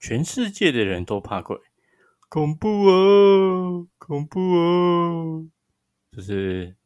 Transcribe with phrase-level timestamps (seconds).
[0.00, 1.58] 全世界的人都怕鬼，
[2.28, 5.46] 恐怖哦，恐怖哦！
[6.12, 6.76] 就是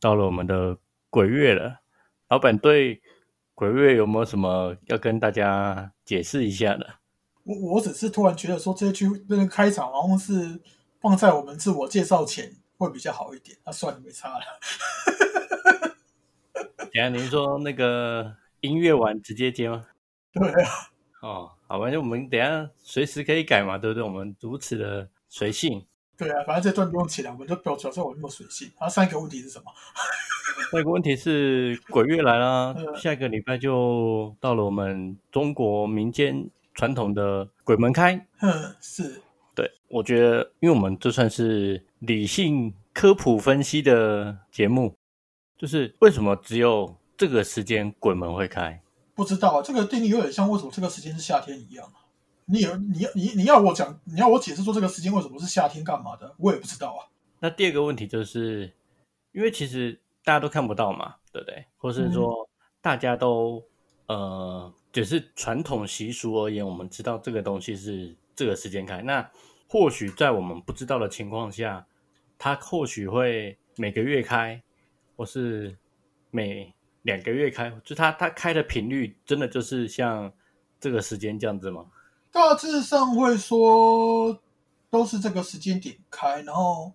[0.00, 0.78] 到了我们的
[1.10, 1.80] 鬼月了，
[2.28, 3.02] 老板对
[3.54, 7.00] 鬼月有没有什么要跟大家解释一下的？
[7.42, 10.60] 我我只是突然觉得说这句那个开场好像是
[11.00, 14.44] 放在我们自我介绍前会比较好一点，那算了，没差了。
[16.78, 19.86] 等下您说那个音乐完直接接吗？
[20.32, 20.90] 对啊。
[21.20, 21.50] 哦。
[21.66, 24.02] 好，反正我们等下随时可以改嘛，对不对？
[24.02, 25.84] 我们如此的随性。
[26.16, 28.70] 对啊，反正这段不用起来，我们就表表示我那么随性。
[28.78, 29.64] 然后上一个问题是什么？
[30.70, 38.26] 下一个问题是鬼月来了， 下一个礼拜就到了我们中国民间传统的鬼门开。
[38.42, 39.22] 嗯，是。
[39.54, 44.94] 对，我觉得，因为我们这算是理性科普分析的节目，
[45.56, 48.80] 就是为什么只有这个时间鬼门会开？
[49.20, 51.86] 不知道啊这个定义有点像为什么这个时间是夏天一样
[52.46, 56.34] 你有你你你要我讲，你要我解释说这个时间为什么是夏天干嘛的？
[56.38, 57.04] 我也不知道啊。
[57.38, 58.72] 那第二个问题就是，
[59.32, 61.62] 因为其实大家都看不到嘛，对不对？
[61.76, 62.48] 或是说
[62.80, 63.62] 大家都
[64.06, 69.02] 呃，只是传统习俗而言，我们知道这个东西是这个时间开。
[69.02, 69.30] 那
[69.68, 71.86] 或许在我们不知道的情况下，
[72.38, 74.60] 它或许会每个月开，
[75.16, 75.76] 或是
[76.30, 76.72] 每。
[77.02, 80.32] 两个月开，就它它开的频率真的就是像
[80.78, 81.86] 这个时间这样子吗？
[82.32, 84.40] 大致上会说
[84.88, 86.92] 都是这个时间点开，然后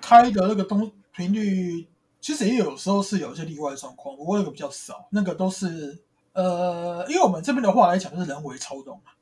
[0.00, 1.86] 开的那个东频率，
[2.20, 5.06] 其实也有时候是有一些例外状况，不过那个比较少。
[5.10, 5.98] 那个都是
[6.32, 9.12] 呃，因为我们这边的话来讲，就是人为操纵嘛。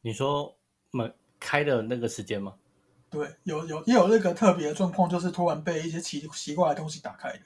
[0.00, 0.56] 你说
[0.92, 2.54] 门开的那个时间吗？
[3.10, 7.44] 对，有有也有那个特别的状况，就是突然被一些奇奇怪的东西打开的。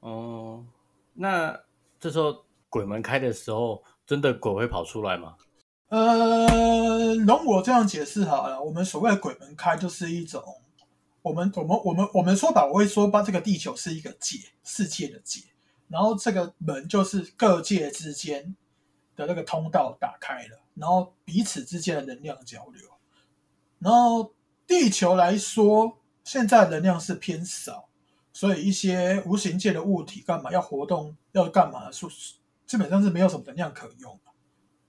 [0.00, 0.64] 哦。
[1.14, 1.58] 那
[1.98, 5.36] 这时候鬼门开的时候，真的鬼会跑出来吗？
[5.88, 8.60] 呃，容我这样解释好了。
[8.60, 10.42] 我们所谓的鬼门开，就是一种
[11.22, 15.40] 我们我们我们我们说吧，我会说把这个地球是一个界，世界的界，
[15.88, 18.56] 然后这个门就是各界之间
[19.14, 22.88] 的那个通道打开了，然后彼此之间的能量交流。
[23.78, 24.32] 然后
[24.66, 27.88] 地球来说，现在能量是偏少。
[28.34, 32.06] 所以一些无形界的物体干嘛要活动要干嘛，是
[32.66, 34.18] 基本上是没有什么能量可用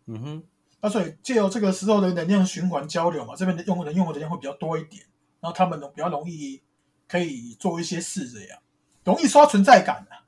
[0.07, 0.44] 嗯哼，
[0.81, 5.03] 那所以借由这个时候的能量循环交流嘛，这边的用能用的能量会比较多一点，
[5.39, 6.61] 然后他们比较容易
[7.07, 8.59] 可以做一些事，这样
[9.03, 10.25] 容易刷存在感啊。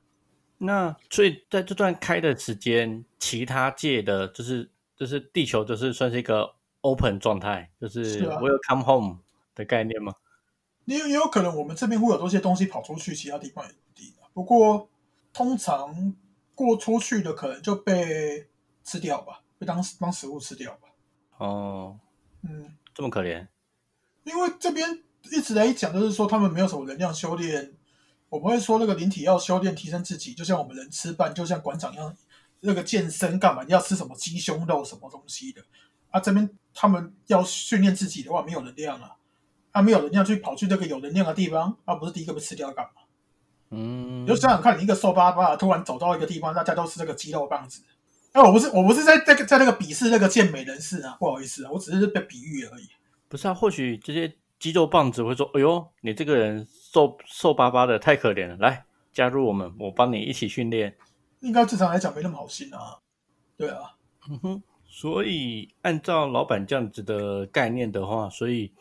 [0.59, 9.19] 那所以在这段开的时间，其他界的就是就是地球就是算是一个 open 状态，就是 welcome home
[9.55, 10.13] 的概念吗？
[10.87, 14.89] 也也有可能，我们这边会有多些东西跑出去，其他地方也不定不过，
[15.33, 16.15] 通常
[16.55, 18.47] 过出去的可能就被
[18.85, 20.87] 吃掉吧，被当当食物吃掉吧。
[21.39, 21.99] 哦，
[22.41, 23.47] 嗯，这么可怜。
[24.23, 27.73] 因为这边一直来讲，就是说他们没有什么能量修炼。
[28.29, 32.15] 我不会说那个灵体要修炼提升自己，就像我们人吃饭，就像馆长一样，
[32.61, 33.63] 那个健身干嘛？
[33.67, 35.61] 要吃什么鸡胸肉什么东西的？
[36.11, 39.16] 啊，这边他们要训练自己的话，没有能量啊。
[39.73, 42.91] 他没有能量去跑去这个有能量的地方，而不是第一个被吃掉干嘛？
[43.69, 47.83] 嗯，就想想看，你一个瘦巴巴的突然走到一个地方，大家都是这个肌肉棒子。
[48.31, 52.87] 哎，我不是，我不是在在在那个鄙视那个健美人士啊，不好意思啊，我只是被比喻而已。
[53.27, 60.95] 不是啊，或许这些肌肉棒子会说：“哎呦，你这个人瘦瘦巴巴的，太可怜了，来加入我们，我帮你一起训练。”
[61.41, 62.99] 应该正常来讲没那么好心啊。
[63.57, 63.95] 对啊，
[64.29, 68.71] 嗯哼，所以按照老板这样子的概念的话，所以。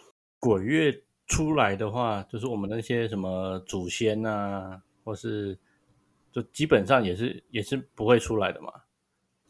[0.47, 5.59] 鬼月出来的话，就是我们那些什么祖先啊，或是
[6.31, 8.73] 就基本上也是也是不会出来的嘛。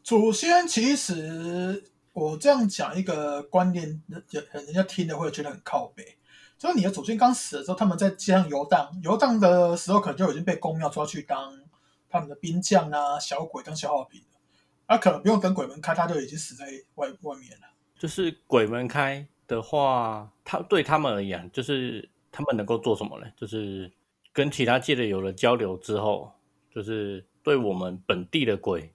[0.03, 1.83] 祖先其实
[2.13, 6.17] 我这样讲一个观念，人人家听了会觉得很靠背。
[6.57, 11.61] 就是你的祖先刚死的时候，他们在街上游荡，游荡的时候可能就已经被公庙抓去当
[12.09, 14.39] 他们的兵将啊、小鬼当消耗品了。
[14.87, 16.65] 啊，可能不用等鬼门开，他就已经死在
[16.95, 17.67] 外外面了。
[17.99, 19.27] 就是鬼门开。
[19.47, 23.27] 的话，他对他们而言，就是他们能够做什么呢？
[23.35, 23.91] 就是
[24.33, 26.31] 跟其他界的有了交流之后，
[26.69, 28.93] 就是对我们本地的鬼，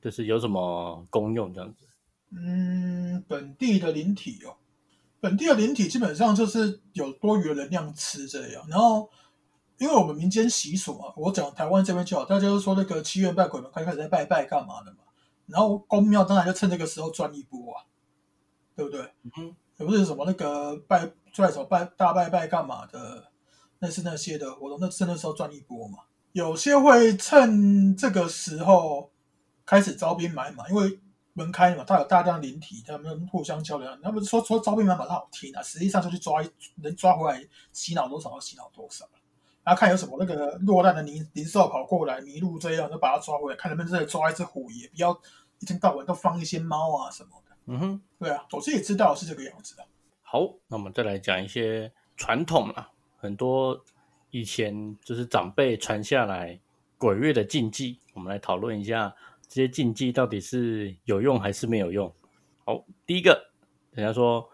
[0.00, 1.86] 就是有什么功用这样子。
[2.30, 4.56] 嗯，本地的灵体哦，
[5.20, 8.66] 本地的灵体基本上就是有多余的能量吃这样。
[8.68, 9.08] 然后，
[9.78, 14.98] 因为我们民间习俗嘛，我讲台湾这边就好，大家都说那个七月拜鬼门开开始在拜拜干嘛的嘛。
[15.46, 17.84] 然后公庙当然就趁这个时候赚一波啊，
[18.74, 19.00] 对不对？
[19.36, 23.24] 嗯，不是什么那个拜拽手拜大拜拜干嘛的，
[23.78, 25.98] 那是那些的活动，那是那时候赚一波嘛。
[26.32, 29.10] 有些会趁这个时候
[29.66, 31.00] 开始招兵买马，因为
[31.34, 33.88] 门开嘛，他有大量灵体，他们互相交流。
[34.02, 36.42] 他们说说招兵买马，他好听啊，实际上就去抓
[36.76, 37.42] 能抓回来
[37.72, 39.06] 洗脑多少就洗脑多少
[39.64, 45.12] 然后看有什么那个落难的灵灵兽跑过来迷路这样，就把它抓回来，看能不能真的抓一只虎爷，不要
[45.60, 47.41] 一天到晚都放一些猫啊什么。
[47.66, 49.84] 嗯哼，对啊，我自己知道是这个样子的。
[50.22, 53.78] 好，那我们再来讲一些传统啊，很多
[54.30, 56.58] 以前就是长辈传下来
[56.98, 59.14] 鬼月的禁忌，我们来讨论一下
[59.46, 62.12] 这些禁忌到底是有用还是没有用。
[62.64, 63.50] 好，第一个，
[63.92, 64.48] 人家说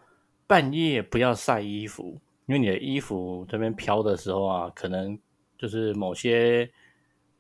[0.47, 5.19] 半夜不要晒衣服，因为你的衣服这边飘的时候啊，可能
[5.57, 6.69] 就是某些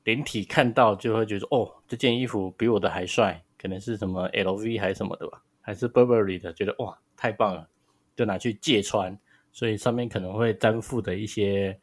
[0.04, 7.68] 灵体看到就会觉得哦，这件衣服比我的还帅，可能是什么 LV 还是什么的吧，还是 Burberry 的，觉得哇太棒了，
[8.16, 9.14] 就拿去借穿，
[9.52, 11.78] 所以上面可能会沾附的一些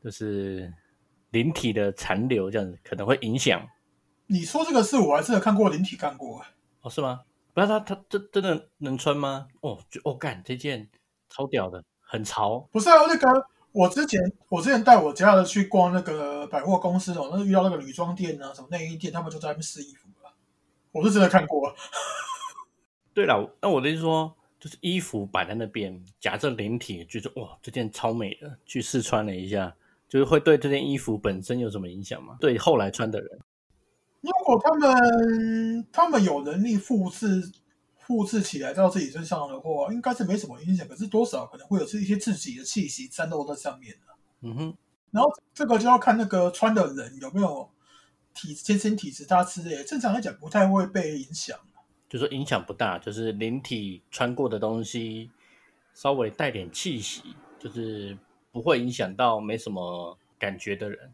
[0.00, 0.72] 就是
[1.30, 3.60] 灵体的残留，这样子可能会影响
[4.28, 6.44] 你说这个事我还真的看过灵体干过，
[6.82, 7.22] 哦，是吗？
[7.52, 9.48] 不是他他真真的能穿吗？
[9.62, 10.88] 哦，就哦干这件
[11.28, 20.32] 超屌的，很潮，不是啊，那个我之前我之前带我家的去逛那个百货公司哦，那遇到那个女装店啊，什么内衣店，他们就在那边试衣服了，
[20.92, 21.74] 我是真的看过。
[23.14, 29.74] 对了，那我的意思说，就是衣服摆在那边，夹着灵体，觉得哇，这件超美的，去试穿了一下，
[30.08, 32.36] 就是会对这件衣服本身有什么影响吗？
[32.40, 33.38] 对后来穿的人，
[34.20, 37.52] 如果他们他们有能力复制
[37.98, 40.86] 复制起来到自己身上的话，应该是没什么影响。
[40.88, 44.14] 可是多少可能会有这一些自己的气息沾漏在上面的。
[44.40, 44.76] 嗯哼，
[45.12, 47.70] 然后这个就要看那个穿的人有没有
[48.34, 51.56] 体天生体质大之类，正常来讲不太会被影响。
[52.14, 55.32] 就说影响不大，就是灵体穿过的东西
[55.94, 58.16] 稍微带点气息，就是
[58.52, 61.12] 不会影响到没什么感觉的人。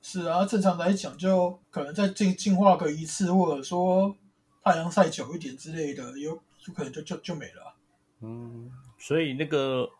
[0.00, 4.16] 是啊，正常来讲就可能再进进化个一次，或者说
[4.64, 7.74] 太阳晒久一点之类的，有有可能就就就没了。
[8.22, 9.90] 嗯，所以那个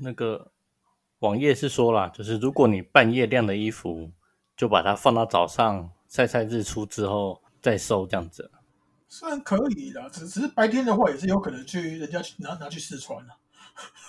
[0.00, 0.50] 那个
[1.18, 4.10] 网页是说啦，就是如果你半夜晾的衣服，
[4.56, 8.50] 就把它放到早上晒晒日出之后再收，这样子。
[9.14, 13.34] 虽然可以的，只只是白天的话也是有可能去人家去拿拿去试穿的。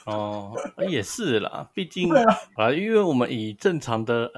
[0.06, 0.56] 哦，
[0.88, 4.32] 也是啦，毕竟对啊，啊，因为我们以正常的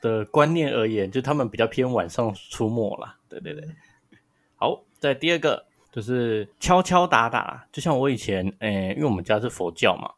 [0.00, 3.16] 的观念而言，就他们比较偏晚上出没啦。
[3.28, 3.64] 对对对。
[4.56, 10.10] 好，在第二个就是敲敲打打，就像我以前，诶、因为我们家是佛教嘛，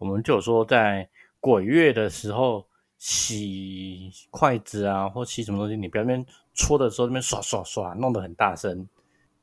[0.00, 1.08] 我们就有说在
[1.38, 2.66] 鬼月的时候
[2.98, 8.88] 洗筷子啊，或洗什么东西，你不要那边搓的时候那边刷刷刷，弄得很大声，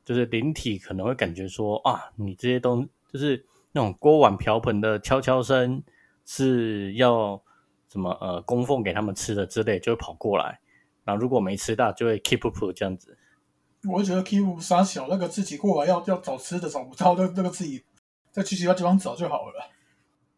[0.04, 5.84] 就是灵体可能会感觉说啊，你这些东就是那种锅碗瓢盆的敲敲声
[6.26, 7.42] 是要
[7.90, 10.60] 什么呃供奉给他们吃的之类，就会跑过来。
[11.04, 13.18] 然后如果没吃到，就会 keep up 这样子。
[13.90, 17.84] 我会觉得 keep 傻小，那个自己过来要要找吃的找不到，那那个自己
[18.30, 19.70] 再去其他地方找就好了。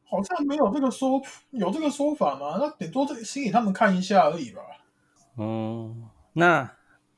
[0.05, 2.57] 好像没有这个说有这个说法吗？
[2.59, 4.61] 那顶多这个心里他们看一下而已吧。
[5.37, 6.71] 嗯，那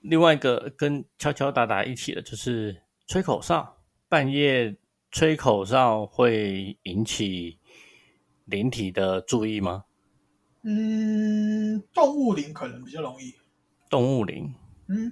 [0.08, 3.78] 另外一个跟敲敲打打一起的，就是吹口哨。
[4.08, 4.76] 半夜
[5.10, 7.58] 吹口哨会引起
[8.46, 9.86] 灵体的注意吗？
[10.62, 13.34] 嗯，动物灵可能比较容易。
[13.90, 14.54] 动物灵，
[14.88, 15.12] 嗯，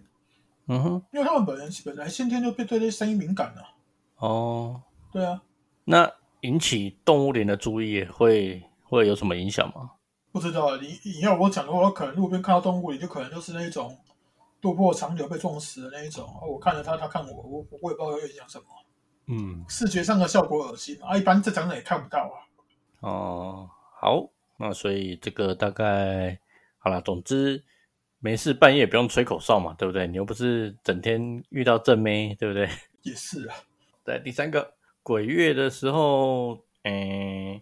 [0.67, 3.75] 嗯哼，因为他们本人本来先天就对对这声音敏感了、
[4.17, 4.81] 哦，
[5.11, 5.41] 对啊，
[5.85, 9.91] 那引起动物灵的注意会会有什么影响吗？
[10.31, 13.97] 不知道啊你你要我讲的话，可能路边看到动物灵，就可能就是那种
[14.63, 16.23] 渡破长流被撞死的那一种。
[16.41, 18.65] 哦我看着他，他看我，我我也不知道要影响什么，
[19.27, 22.35] 嗯，视觉上的效果恶心啊，一般正常人也看不到啊。
[23.01, 26.39] 哦，好，那所以这个大概
[26.77, 27.01] 好了。
[27.01, 27.61] 总之，
[28.19, 30.07] 没事半夜也不用吹口哨嘛，对不对？
[30.07, 32.69] 你又不是整天遇到正妹，对不对？
[33.03, 33.55] 也是啊，
[34.05, 37.61] 对，第三个鬼月的时候，诶，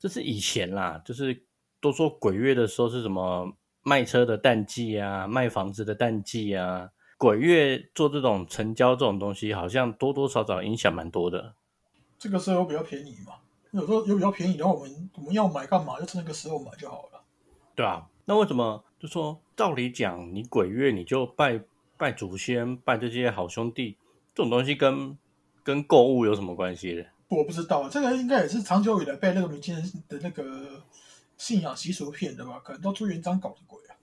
[0.00, 1.44] 这是以前啦，就是
[1.80, 3.52] 都说鬼月的时候是什么
[3.82, 6.90] 卖车的淡季啊，卖房子的淡季啊。
[7.18, 11.54] 鬼月做这种成交这种东西，好像多多少少影响蛮多的。
[12.18, 13.34] 这个时候比较便宜嘛，
[13.72, 17.22] 有时候有比较便宜的话，我们我们要买干嘛，就趁那个时候买就好了。
[17.74, 21.60] 对啊，那为什么就说照理讲，你鬼月你就拜
[21.98, 23.98] 拜祖先、拜这些好兄弟，
[24.34, 25.18] 这种东西跟
[25.62, 27.04] 跟购物有什么关系的？
[27.28, 30.82] 我不知道，这个应该也是长久以来被那个民间人的那个
[31.40, 32.60] 信仰习俗骗的吧？
[32.62, 33.96] 可能都朱元璋搞的鬼啊。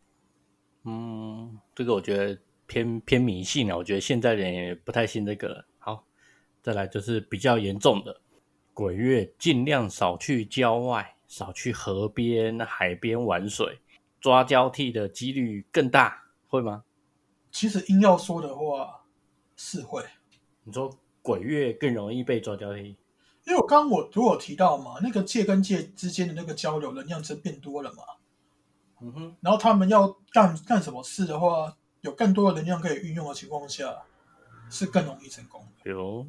[0.85, 5.67] 嗯，这个我觉得偏偏迷信啊，我觉得现在人也不太信这个了。
[5.77, 6.03] 好，
[6.63, 8.19] 再来就是比较严重的，
[8.73, 13.77] 鬼月尽量少去郊外，少去河边、海边玩水，
[14.19, 16.85] 抓交替的几率更大，会吗？
[17.51, 19.05] 其实硬要说的话，
[19.55, 20.03] 是会。
[20.63, 20.91] 你说
[21.21, 22.97] 鬼月更容易被抓交替？
[23.47, 28.03] 因为我刚刚我如果提到嘛，那个界跟界之间的那个交流能量是变多了嘛，
[29.01, 34.03] 嗯哼，然后他们要干干什么事的话，有更多的能量可以运用的情况下，
[34.69, 35.89] 是更容易成功的。
[35.89, 36.27] 有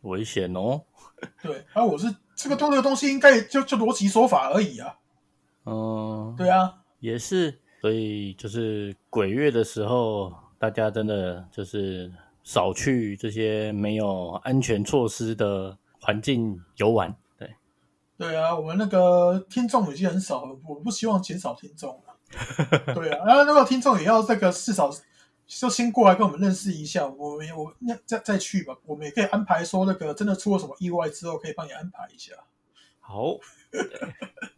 [0.00, 0.82] 危险哦。
[1.40, 4.98] 对，而我是这个多这个东西，应该就就逻辑说法而已啊。
[5.64, 17.16] 嗯，对啊，也是，所以就是鬼月的时候，大家真的就是少去这些没有安全措施的环境游玩。
[17.38, 17.54] 对，
[18.18, 22.14] 对啊，我们那个听众已经很少了，我不希望减少听众了。
[22.92, 24.90] 对啊，然后那个听众也要这个至少
[25.46, 32.32] 就先过来跟我们认识一下，我们我那再再去吧，我们也可以安排说那个真的出了什么意外之后，可以帮你安排一下。
[33.00, 33.38] 好，
[33.70, 33.80] 对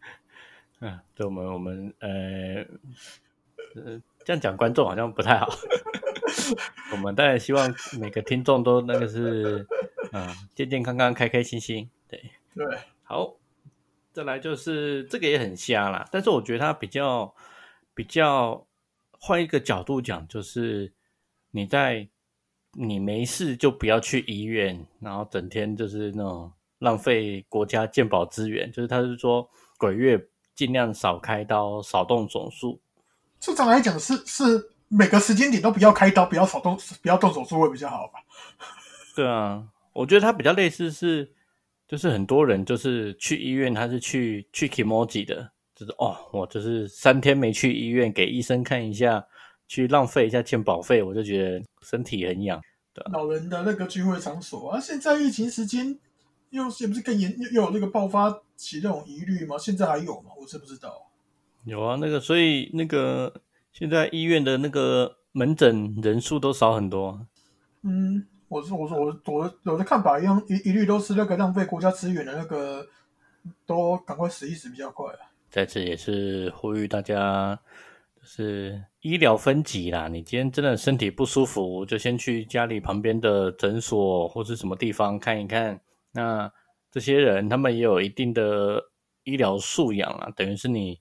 [0.80, 2.08] 嗯，对我们我们呃
[3.74, 5.48] 呃这样讲观众好像不太好。
[6.92, 9.66] 我们当然希望每个听众都那个是
[10.14, 11.90] 嗯健健康康、开开心心。
[12.09, 12.64] 对，对，
[13.02, 13.35] 好，
[14.12, 17.35] 再来就是这个也很瞎啦，但是我觉得它比较
[17.94, 18.64] 比较
[19.18, 20.92] 换一个角度讲，就是
[21.50, 22.09] 你在
[22.75, 32.80] 你没事就不要去医院，然后整天就是那种浪费国家健保资源，就是他是说鬼月尽量少开刀，少动手术。
[33.40, 38.21] 正常来讲是是每个时间点都不要开刀，不要少动，不要动手术会比较好吧？
[39.16, 41.32] 对啊，我觉得它比较类似是，
[41.88, 49.24] 就是很多人就是去医院，他是去去 Kimoji 的，就是哦，我就是三天没去医院给医生看一下，
[49.66, 52.60] 去浪费一下健保费，我就觉得身体很痒。
[53.12, 55.98] 老人的那个聚会场所啊，现在疫情时间
[56.50, 59.56] 又是不是更严，又又有那个爆发起那种疑虑吗？
[59.58, 60.30] 现在还有吗？
[60.40, 61.10] 我是不知道。
[61.64, 63.40] 有啊，那个所以那个
[63.72, 67.26] 现在医院的那个门诊人数都少很多。
[67.82, 72.86] 嗯，我是我说我我的我的看法一样，一一律都是那个浪费国家资源的那个，
[73.66, 75.06] 都赶快死一死比较快。
[75.50, 77.58] 在此也是呼吁大家，
[78.20, 80.08] 就是医疗分级啦。
[80.08, 85.80] 你今天真的身体不舒服，就先去家里旁边的诊所或是什么地方看一看。
[86.12, 86.52] 那
[86.90, 88.90] 这些人他们也有一定的
[89.24, 91.00] 医疗素养啊，等于是你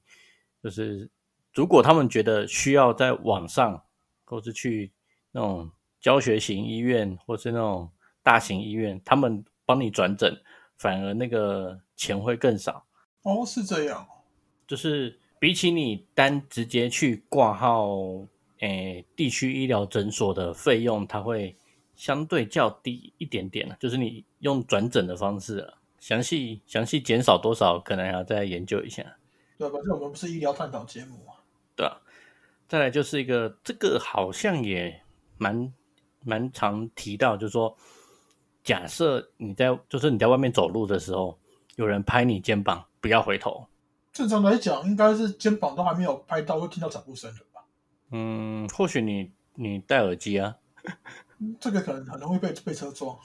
[0.63, 1.09] 就是
[1.53, 3.83] 如果他们觉得需要在网上
[4.25, 4.91] 或是去
[5.31, 5.71] 那种
[6.03, 7.89] 教学型医院或是那种
[8.21, 10.37] 大型医院，他们帮你转诊，
[10.77, 12.85] 反而那个钱会更少。
[13.21, 14.05] 哦，是这样。
[14.67, 17.87] 就是比起你单直接去挂号，
[18.59, 21.55] 诶，地区医疗诊所的费用，它会
[21.95, 29.03] 相对较低一点点就是你用转诊的方式啊，详细详细减少多少，可能还要再研究一下。
[29.57, 31.39] 对，反正我们不是医疗探讨节目啊。
[31.77, 32.01] 对啊，
[32.67, 35.01] 再来就是一个，这个好像也
[35.37, 35.73] 蛮
[36.23, 37.75] 蛮常提到，就是说，
[38.63, 41.37] 假设你在就是你在外面走路的时候，
[41.75, 43.67] 有人拍你肩膀，不要回头。
[44.11, 47.61] 正常来讲，应该是肩膀都还没有拍到，会听到脚步声的吧？
[48.11, 50.55] 嗯，或许你你戴耳机啊，
[51.59, 53.17] 这个可能很容易被被车撞。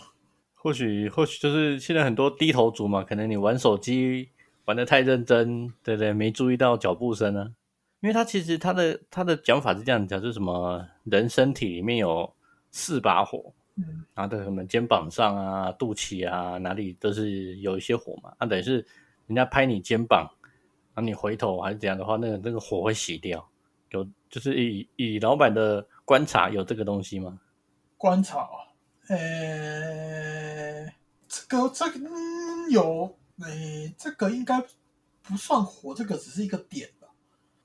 [0.54, 4.28] 或许或许就是现在很多低头族嘛，可能你玩手机
[4.64, 6.12] 玩的太认真，对不对？
[6.12, 7.54] 没注意到脚步声呢。
[8.00, 12.32] 因为他其实他的他的讲法是这样讲，就是什么人身体里面有
[12.70, 18.34] 四把火，嗯，然后在什么肩膀上啊、肚脐啊哪里都是有一些火嘛。
[18.38, 18.84] 那等于是
[19.26, 20.28] 人家拍你肩膀，
[20.94, 23.48] 然后你回头还是怎样的话，那个那个火会熄掉。
[23.90, 27.40] 有就是以以老板的观察，有这个东西吗？
[27.96, 28.68] 观察啊，
[29.08, 30.84] 呃，
[31.26, 34.62] 这个这个、嗯、有，诶，这个应该
[35.22, 37.08] 不算火，这个只是一个点吧。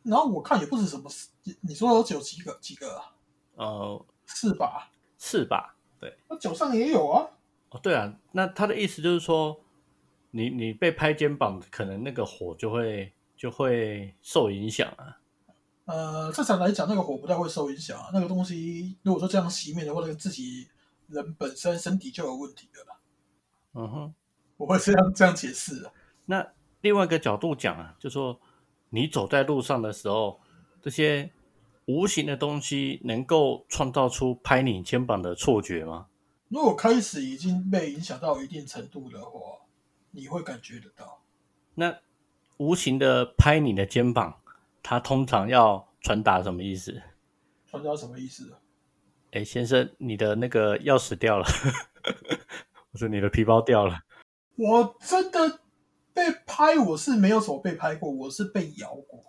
[0.03, 1.11] 然后我看也不止什么，
[1.43, 3.11] 你你说有有几个几个啊？
[3.55, 4.89] 呃，是吧？
[5.25, 5.73] 是吧？
[6.01, 7.25] 对，那脚上也有啊。
[7.69, 9.57] 哦，对啊，那他的意思就是说，
[10.31, 15.17] 你你被拍肩膀，可能那个火就会就会受影响啊。
[15.85, 18.09] 呃，正常来讲，那个火不太会受影响啊。
[18.13, 20.67] 那个东西如果说这样熄灭的话，那个自己
[21.07, 22.99] 人本身身体就有问题的啦。
[23.75, 24.13] 嗯哼，
[24.57, 25.93] 我会这样这样解释啊。
[26.25, 26.45] 那
[26.81, 28.37] 另外一个角度讲啊，就说
[28.89, 30.41] 你走在路上的时候，
[30.81, 31.31] 这些
[31.85, 36.07] 无形的东西能够创造出拍你肩膀的错觉吗？
[36.49, 39.39] 如果开始已经被影响到一定程度的话，
[40.11, 41.21] 你会感觉得到。
[41.75, 41.97] 那
[42.57, 44.39] 无形的拍你的肩膀，
[44.83, 47.01] 它通常要传达什么意思？
[47.65, 48.53] 传达什么意思？
[49.31, 51.45] 哎，先生，你的那个钥匙掉了，
[52.93, 54.03] 我说你的皮包掉了。
[54.55, 55.59] 我真的
[56.13, 59.23] 被拍，我是没有什么被拍过，我是被咬过。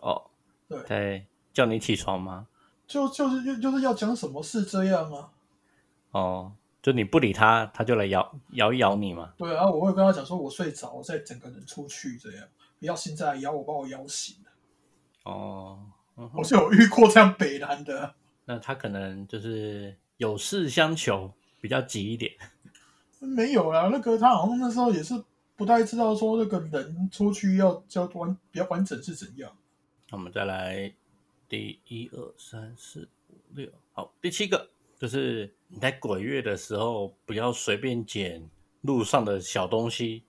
[0.00, 0.30] 哦，
[0.68, 2.46] 对，在叫你起床吗？
[2.86, 5.30] 就就是就就是要讲什么事这样啊？
[6.10, 9.32] 哦，就你不理他，他就来咬咬一咬你嘛。
[9.38, 12.46] 对啊，我会跟他讲说，我睡着，我再整个人出去这样，
[12.78, 14.50] 不要现在咬我，把我咬醒了。
[15.24, 15.80] 哦，
[16.16, 18.14] 嗯我是有遇过这样北南的。
[18.44, 21.32] 那他可能就是有事相求，
[21.62, 22.32] 比较急一点。
[23.18, 25.14] 没有啦，那个他好像那时候也是
[25.56, 29.50] 不太知道说那个人出去要要完比较完整是怎样。
[30.10, 30.92] 那我们再来
[31.48, 38.48] 第一二三四五六，好，第七个就是你在鬼月的时候，不要随便捡
[38.80, 40.24] 路上的小东西，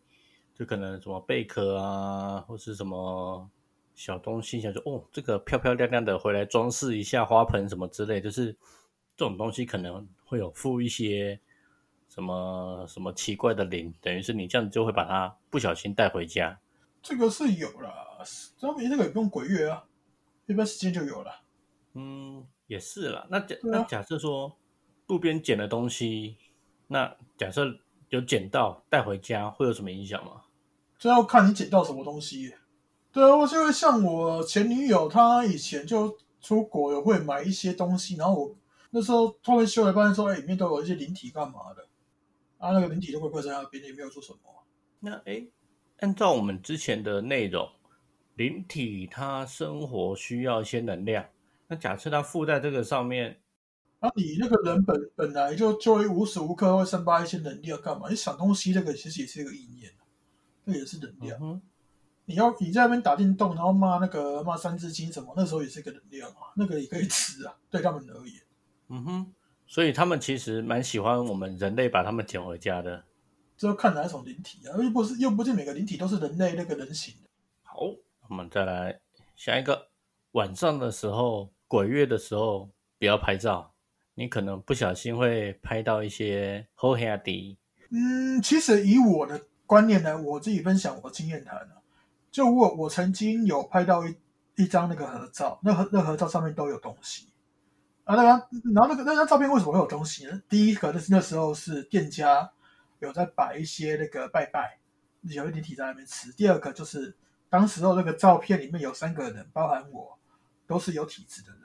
[0.54, 3.50] 就可能什么贝壳啊，或是什么
[3.96, 8.54] 小东西，想说哦，这个漂漂亮亮的回来装饰一下花盆什么之类，就是
[9.16, 11.40] 这种东西可能会有附一些
[12.08, 16.60] 什么什么奇怪的灵，等于是你这样子就会把它不小心带回家。
[17.02, 17.92] 这个是有啦，
[18.58, 19.87] 专门这个也不用鬼月啊，
[20.48, 21.44] 一般时间就有了。
[21.94, 23.28] 嗯，也是啦。
[23.30, 24.58] 那假、啊那假设说
[25.08, 26.38] 路边捡的东西，
[26.88, 27.66] 那假设
[28.10, 30.42] 有捡到带回家，会有什么影响吗？
[30.98, 32.54] 这要看你捡到什么东西。
[33.12, 38.56] 对啊，我就会像我前女友，她以前就出国有会买一些东西，然后我
[38.92, 41.88] 那时候突然修了半天说，哎、里面都有一些灵体干嘛的，
[42.58, 44.40] 啊，那个灵体就会跪在那边，也没有做什么。
[45.00, 45.50] 那诶，
[46.00, 47.70] 按照我们之前的内容，
[48.38, 51.26] 灵体它生活需要一些能量。
[51.68, 53.42] 那假设它附在这个上面，
[54.00, 58.08] 啊，你那个人本本来就就会无时无刻会散发一些能量，干嘛？
[58.10, 59.92] 你想东西，那个其实也是一个意念，
[60.64, 61.38] 那也是能量。
[61.42, 61.62] 嗯，
[62.26, 68.42] 你要你在那边打电动，然后骂那个骂三字经什么，那时候也是一个能量啊，那个也可以吃啊，对他们而言。
[68.90, 69.34] 嗯哼，
[69.66, 73.04] 所以他们其实蛮喜欢我们人类把他们捡回家的。
[73.58, 77.30] 这要看哪一种灵体啊，又不是又不是每个灵体都是人类那个人形的。
[77.64, 77.80] 好，
[78.30, 79.00] 我们再来
[79.36, 79.90] 下一个。
[80.34, 83.74] 晚上的时候，鬼月的时候，不要拍照，
[84.14, 87.58] 你可能不小心会拍到一些黑黑的。
[87.90, 91.82] 嗯，其实以我的观念呢，我自己分享我经验谈啊，
[92.30, 94.16] 就我我曾经有拍到一
[94.58, 97.30] 一张那个合照，那合那合照上面都有东西
[98.04, 100.44] 啊，那张然后那个那张照片为什么会有东西呢？
[100.48, 102.52] 第一个就是那时候是店家
[103.00, 104.78] 有在摆一些那个拜拜，
[105.24, 107.16] 有一点体在那边吃；第二个就是
[107.50, 110.18] 当时候那个照片里面有三个人，包含我，
[110.66, 111.62] 都是有体质的人。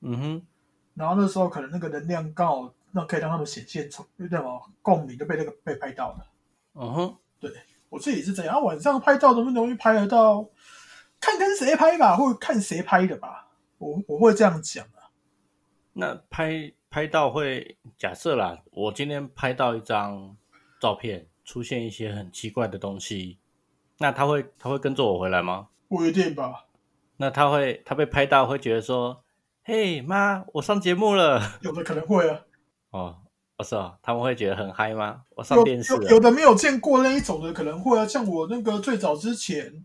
[0.00, 0.46] 嗯哼，
[0.94, 6.26] 然后那时候可能那个能量刚好，那可以让他们显现出那种共鸣，就被那个被拍到了。
[6.74, 7.52] 嗯哼，对
[7.88, 10.48] 我自己是这样，啊晚上拍照容不容易拍得到？
[11.20, 13.48] 看跟谁拍吧，或者看谁拍的吧。
[13.76, 15.12] 我我会这样讲啊。
[15.92, 20.34] 那拍拍到会假设啦，我今天拍到一张
[20.80, 23.38] 照片，出现一些很奇怪的东西，
[24.02, 25.68] 那他会他会跟着我回来吗？
[25.88, 26.64] 不一定吧，
[27.18, 29.22] 那他会他被拍到会觉得说，
[29.62, 31.38] 嘿妈，我上节目了。
[31.60, 32.40] 有的可能会啊，
[32.92, 33.18] 哦，
[33.58, 35.24] 我是哦，他们会觉得很嗨吗？
[35.36, 36.04] 我上电视了。
[36.04, 38.06] 有有的没有见过那一种的可能会啊。
[38.06, 39.84] 像我那个最早之前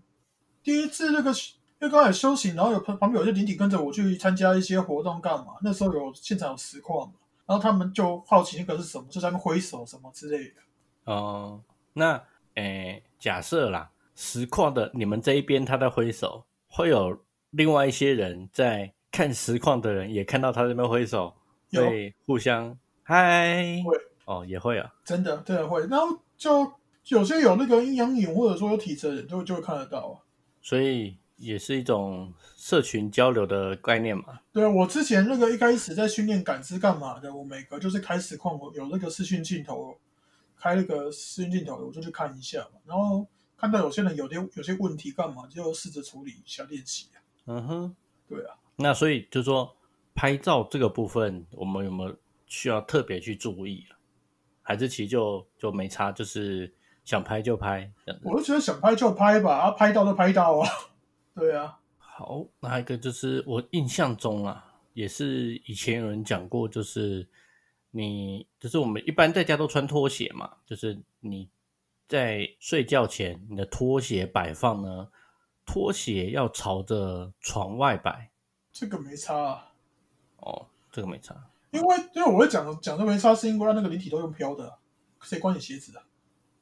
[0.63, 5.55] 第一次那个，因为刚才休息，然后有旁旁边有些灵体跟着我去参加一些活动干嘛？
[5.61, 11.11] 那时候有现场有实况嘛，然后他们就好奇那个是什么，就在那挥手什么之类的。
[11.11, 12.23] 哦，那
[12.53, 21.33] 诶，假设啦，实况的你们这一边他在挥手，会有另外一些人在看实况的人也看到他这边挥手，
[21.69, 23.97] 有会互相嗨会。
[24.25, 24.91] 哦，也会啊。
[25.03, 26.73] 真的真的会，然后就
[27.09, 30.15] 有些有那个阴阳眼或者说有体质的人就就会看得到啊。
[30.61, 34.39] 所以也是一种社群交流的概念嘛。
[34.51, 39.95] 对啊，我之前那个一开始在训练感知干嘛的，我每个就是开实况，我有那个视讯镜头，
[40.57, 42.79] 开那个视讯镜头，我就去看一下嘛。
[42.85, 47.17] 然后看到有些人有些有些问题干嘛，就试着处理一下练习啊。
[47.45, 47.95] 嗯哼，
[48.27, 49.75] 对啊，那所以就说
[50.13, 52.15] 拍照这个部分，我们有没有
[52.47, 53.95] 需要特别去注意了？
[54.61, 57.91] 还是其实就就没差，就是想拍就拍。
[58.23, 60.67] 我就觉得想拍就拍吧，啊，拍到就拍到啊。
[61.35, 67.27] 对啊，好，那还有一个就是我印象中啊，也是以前有人讲过，就是
[67.91, 71.47] 你就是我们一般在家都穿拖鞋嘛，就是你
[72.07, 75.09] 在睡觉前，你的拖鞋摆放呢，
[75.65, 78.31] 拖鞋要朝着床外摆。
[78.71, 79.73] 这个没差啊，
[80.37, 81.35] 哦，这个没差。
[81.71, 84.77] 因为因为我会讲讲这没差，是因为那个灵体都用飘的，
[85.21, 86.03] 谁管你鞋子啊？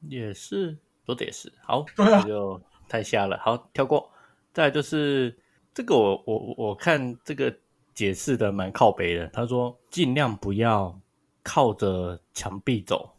[0.08, 0.76] 也是，
[1.06, 1.52] 说的也是。
[1.62, 3.38] 好，对啊，就太瞎了。
[3.38, 4.10] 好，跳过。
[4.52, 5.38] 再就是
[5.72, 7.54] 这个，我我我看这个
[7.94, 9.28] 解释的蛮靠北的。
[9.28, 10.98] 他说尽量不要
[11.42, 13.14] 靠着墙壁走。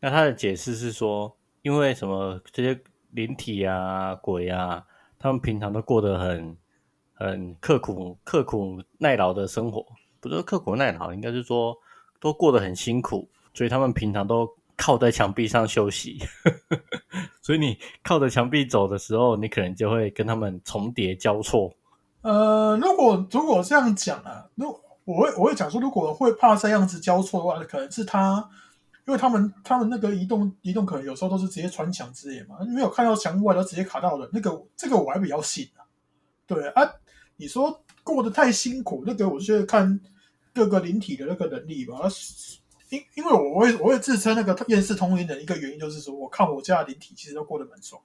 [0.00, 1.37] 那他的解释是说，
[1.68, 4.82] 因为什么这些灵体啊、鬼啊，
[5.18, 6.56] 他们平常都过得很
[7.12, 9.84] 很刻苦、刻苦耐劳的生活。
[10.18, 11.76] 不是刻苦耐劳，应该是说
[12.20, 16.18] 都过得很辛苦，所以他们平常都靠在墙壁上休息。
[17.42, 21.70] 所以你靠着墙壁走的时候，你可能就会跟他们重叠交错。
[22.22, 28.48] 呃，如果如果这样讲啊，如我会我会讲说，如果会怕这样子交错的话，可能是他，
[29.08, 34.30] 因为他们他们那个移动移动可能有时候都是直接穿墙之类嘛，没有看到墙外都直接卡到了。
[34.32, 35.82] 那个这个我还比较信啊。
[36.46, 36.88] 对啊，
[37.36, 37.82] 你说。
[38.04, 40.00] 过得太辛苦，那个我觉得看
[40.54, 41.94] 各个灵体的那个能力吧。
[42.88, 48.00] 因因为我会我会自称那个厌世通灵的一个原因，就是说我看我家的灵体其实都过得蛮爽，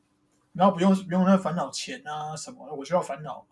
[0.52, 3.48] 然后不用不用那烦恼钱啊什么，的我需要烦恼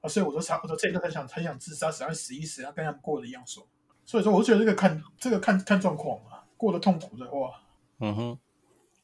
[0.00, 3.66] 啊，所以我说差不多这个很想很想自杀，死要死一死，要跟他们过的一样爽。
[4.06, 7.62] 所以说，我觉得这个看这个看看状况嘛，过得痛苦的话，
[8.00, 8.38] 嗯哼，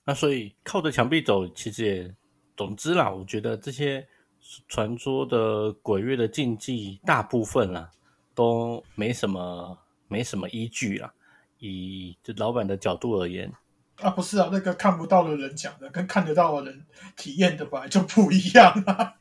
[0.05, 2.14] 那所以靠着墙壁走，其实也
[2.55, 4.07] 总之啦，我觉得这些。
[4.69, 7.90] 传说的鬼月的禁忌，大部分啦
[8.33, 11.12] 都没什么没什么依据啦。
[11.59, 13.53] 以就老板的角度而言，
[13.97, 19.16] 啊不是啊，那个看不到的人讲的，跟看得到的人体验的本来就不一样啊。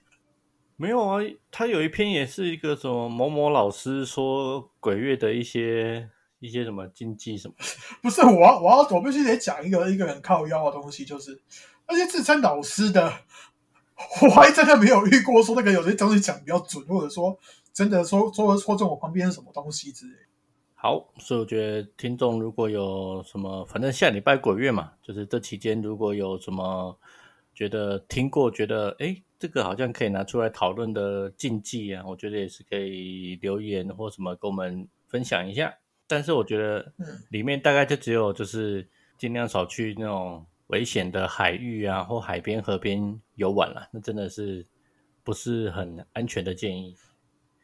[0.76, 1.19] 没有啊，
[1.50, 6.12] 他有一篇也是一个什么某某老师说鬼月的一些
[6.45, 7.53] 一些什么禁忌什么。
[8.03, 11.41] 不是我要我要我必须得讲一个一个很靠腰的东西，就是
[11.88, 13.12] 那些自称老师的。
[14.21, 17.39] 我还真的没有遇过说那个有些东西讲比较准，或者说
[17.71, 20.13] 真的说说说中我旁边什么东西之类。
[20.73, 26.99] 好，所以我觉得听众如果有什么，反正下礼拜鬼月嘛，就是这期间如果有什么
[27.53, 35.73] 觉得听过，觉得哎这个好像可以拿出来讨论的禁忌啊，我觉得也是可以留言或什么跟我们分享一下。
[36.08, 36.94] 但是我觉得
[37.30, 38.88] 里面大概就只有就是
[39.18, 40.46] 尽量少去那种。
[40.70, 44.65] 危险的海域啊，或海边、河边游玩了，那真的是
[45.24, 46.96] 不是很安全的建议。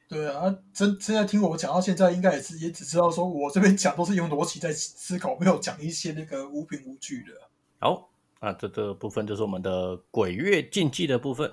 [0.08, 7.34] 对啊，真现在听我讲到现在，应该也是也只知道说我这边讲都是用逻辑在思考，没有讲一些那个无凭无据的。
[7.80, 11.52] 好，那这个部分就是我们的鬼月禁忌的部分。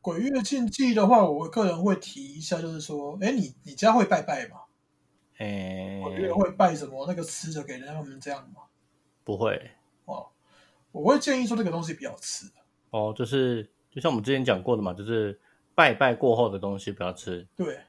[0.00, 4.56] 鬼月禁忌的话，我个人会提一下，就是说，哎，你你家会拜拜吗？
[5.38, 7.06] 哎，鬼月会拜什么？
[7.06, 8.62] 那个吃的给他们这样吗？
[9.24, 9.70] 不会
[10.04, 10.28] 哦。
[10.92, 12.46] 我会建议说这个东西不要吃
[12.90, 15.38] 哦，就是就像我们之前讲过的嘛，就是
[15.74, 17.46] 拜拜过后的东西不要吃。
[17.54, 17.80] 对，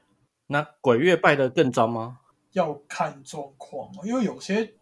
[0.46, 2.20] 那鬼月拜的更脏吗？
[2.52, 4.74] 要看状况因为有些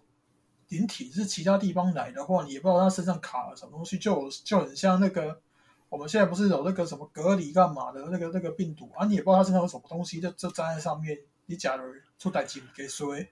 [0.68, 5.40] 灵体是其他地方来的话，你也不知道他身上卡了什么东西，就就很像那个
[5.88, 13.28] 我们现在不是有那个什么隔离干嘛的那个那个病毒啊，你也不知道他身上有什么东西，就就粘在上面，你假如出代金给谁？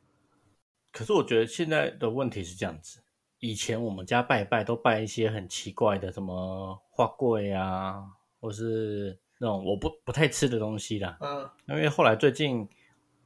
[0.93, 3.01] 可是我觉得现在的问题是这样子。
[3.39, 8.03] 以前我们家拜拜都拜一些很奇怪的，什么花柜啊，
[8.41, 11.19] 或是那种我不不太吃的东西啦。
[11.21, 12.67] 嗯，因为后来最近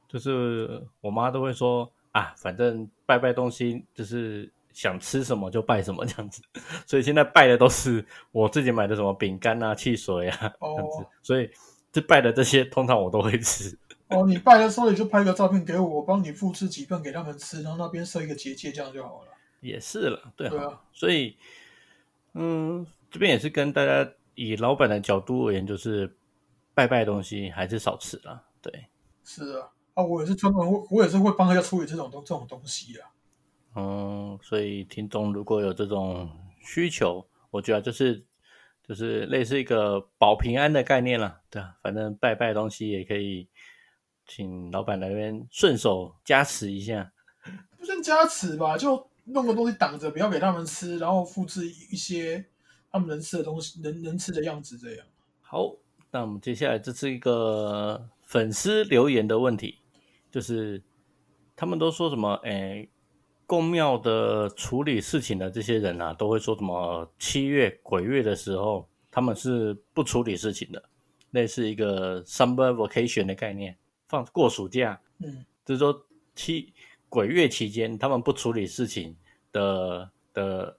[0.09, 6.41] 就是我妈都会说啊，反正拜拜东西就是想吃什么就拜什么这样子，
[6.85, 11.07] 所以现在拜的都是我自己买的什么饼干啊、汽水啊这样子。
[11.21, 11.49] 所以
[11.89, 13.77] 这拜的这些通常我都会吃。
[14.11, 19.31] 哦，你拜的时候你就拍个照片给我，我帮你复制几份给他们吃，然后那边设一个结界，这样就好了。
[19.61, 21.37] 也是了，对啊，所以，
[22.33, 26.13] 嗯，这边也是跟大家以老板的角度而言，就是
[26.73, 28.85] 拜拜东西还是少吃了，对。
[29.23, 33.09] 是啊，啊，我也是专门，我我也是会帮大家处理这种东这种东西啊。
[33.75, 38.25] 嗯，所以听众如果有这种需求，我觉得就是
[38.85, 43.47] 就是类似一个保平安的概念了，对啊，反正拜拜东西也可以
[44.33, 47.11] 请老板那边顺手加持一下，
[47.77, 49.09] 不算加持吧，就。
[49.23, 52.43] 弄个东西挡着，不要给他们吃，然后复制一些
[52.91, 55.05] 他们能吃的东西，能能吃的样子，这样。
[55.41, 55.75] 好，
[56.09, 59.77] 那我们接下来这是一个粉丝留言的问题，
[60.31, 60.81] 就是
[61.55, 62.33] 他们都说什么？
[62.43, 62.85] 哎，
[63.45, 67.09] 公庙的处理事情的这些人啊，都会说什么？
[67.19, 70.83] 七月鬼月的时候，他们是不处理事情的，
[71.29, 73.77] 类似一个 summer vacation 的概念，
[74.11, 75.01] 放过暑假。
[75.19, 76.73] 嗯，就是说七。
[77.13, 79.17] 鬼月期间，他们不处理事情
[79.51, 80.77] 的的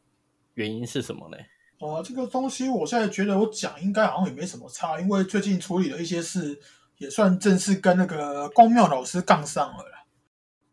[0.54, 1.36] 原因是什么呢？
[1.78, 6.58] 哦，这个东西我现在觉得我讲应该好像也没什么差，因为最近处理的一些事
[6.96, 9.84] 也算正式跟那个公庙老师杠上了。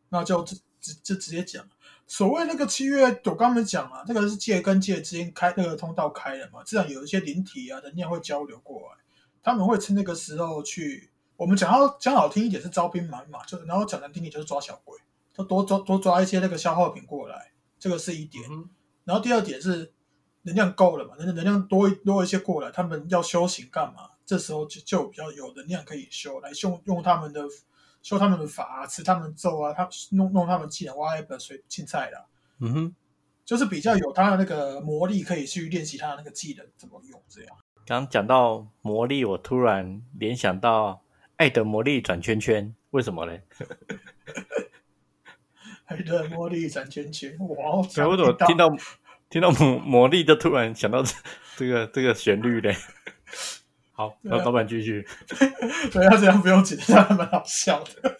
[0.07, 1.67] 那就直直就直接讲，
[2.07, 8.95] 所谓那个七月，我刚刚讲啊，这个是界跟界之间开那个通道开了嘛，自然有一些灵体啊能量会交流过来，
[9.43, 14.99] 他们会趁那个时候去，我们讲要讲好听一点是招兵买马，就然后讲难听点就是抓小鬼，
[15.33, 18.43] 就多抓多抓一些那个消耗品过来，这个是一点。
[18.51, 18.69] 嗯
[19.05, 19.93] 然后第二点是
[20.41, 24.09] 能量够了嘛，能能量多多一些过来，他们要修行干嘛？
[24.25, 27.41] 这时候就就比较有能量可以修，来用用他们的
[28.03, 32.25] 修他们的法啊，吃他们咒啊，他弄弄他们技能，挖一本水青菜啦，
[32.59, 32.95] 嗯哼，
[33.45, 37.57] 就是比较有他的那个魔力，可以去练习他的那个技能怎么用这样。
[37.87, 40.91] 刚讲到魔力，我突然联想到
[41.39, 43.41] 《爱的魔力转圈圈》，为什么嘞？
[45.85, 47.81] 爱的魔力转圈圈，哇！
[47.95, 48.69] 对，我怎么听到
[49.29, 51.15] 听到魔魔力，就突然想到这
[51.55, 52.75] 这个这个旋律嘞？
[53.93, 55.07] 好，那啊老老板继续。
[55.93, 58.17] 对啊，这样不用紧张，还蛮好笑的。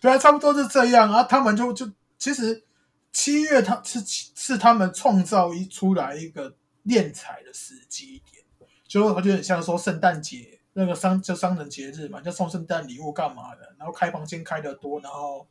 [0.00, 1.24] 对啊，差不多是这样啊。
[1.24, 2.64] 他们就就其实
[3.10, 8.44] 七月他是是他们创造一出来一个敛财的时机点，
[8.86, 15.48] 就有点像说圣诞节那个商就商人节日嘛，就送圣诞礼物干嘛的，然后开房间开的多，然后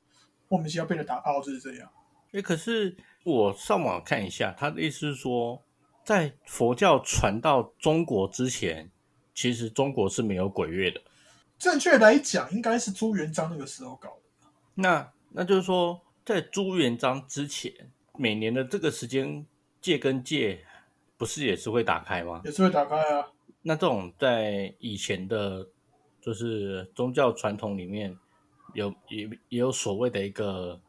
[0.49, 1.89] 莫名其妙被人打炮就是这样。
[2.33, 5.63] 诶，可是我上网看一下，他的意思是说，
[6.03, 8.91] 在佛教传到中国之前，
[9.33, 11.01] 其实中国是没有鬼月的。
[11.57, 14.49] 正确来讲，应该是朱元璋那个时候搞的。
[14.75, 17.71] 那那就是说，在朱元璋之前，
[18.17, 19.45] 每年的这个时间
[19.79, 20.65] 界跟界，
[21.15, 22.41] 不是也是会打开吗？
[22.43, 23.27] 也是会打开啊。
[23.63, 25.67] 那这种在以前的，
[26.21, 28.15] 就是宗教传统里面，
[28.75, 30.79] 有也也有所谓的一个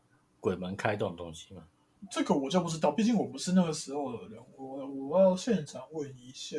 [0.41, 1.67] 鬼门开这种东西吗？
[2.11, 6.59] 这个我就不知道，毕竟我不是那个时候的人，我我要现场问一下。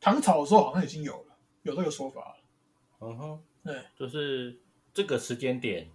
[0.00, 2.36] 唐朝的时候好像已经有了，有这个说法了。
[3.00, 4.58] 嗯哼，对，就是
[4.92, 5.90] 这个时间点，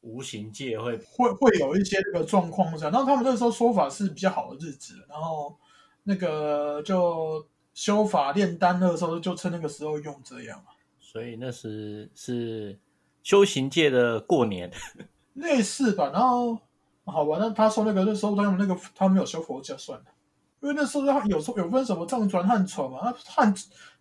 [0.00, 2.92] 无形界会会会有一些这个状况这样。
[2.92, 5.56] 然后他们那时候说法是比较好的日子，然后
[6.04, 7.44] 那个就
[7.78, 12.76] 修法炼丹那个时候就趁那个时候用这样啊，所以那时是
[13.22, 14.68] 修行界的过年。
[15.34, 16.10] 类似吧。
[16.12, 16.58] 然后
[17.04, 20.06] 好吧，那他说那个那时候他们那个他没有修佛教算了。
[20.60, 23.54] 因为那时候他有时候有分什么藏传、汉传嘛，那汉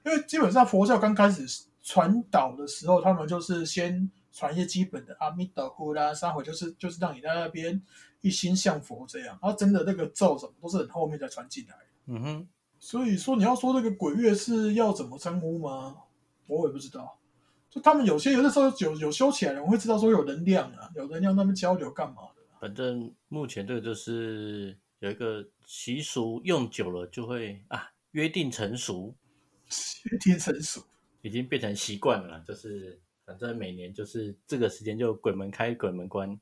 [0.04, 1.46] 因为基本上佛教刚开始
[1.84, 7.80] 传导的时候，他们就是先传一些基本的阿弥陀佛啦、三回，就是就是让你在那边
[8.22, 11.84] 一心向佛这样，然后真的那个咒什么都是很后面才传进来的。
[12.08, 12.48] 嗯哼，
[12.80, 15.96] 所以说你要说这个鬼月是要怎么称呼吗？
[16.48, 17.18] 我也不知道。
[17.70, 22.42] 就他们有些有的时候有有修起来的人会知道说有能量啊，有能量那边交流干嘛的。
[22.62, 29.14] 反正目前这个就是有一个习俗，用久了就会啊约定成熟，
[30.10, 30.82] 约定成熟。
[31.22, 32.40] 已经变成习惯了。
[32.48, 36.40] 就是反正每年就是这个时间就鬼门开，鬼门关。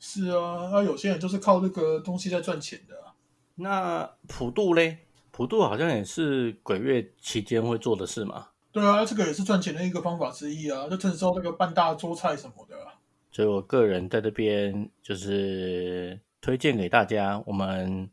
[0.00, 3.14] 是啊，那有些人就是靠这个东西在赚钱的啊、
[3.54, 4.98] 那普渡嘞？
[5.38, 8.48] 普渡好像也是鬼月期间会做的事嘛。
[8.72, 10.88] 对啊，这个也是赚钱的一个方法之一啊。
[10.88, 12.98] 就趁时候那个办大桌菜什么的啊、
[13.30, 18.10] 所以我个人在这边就是推荐给大家，我们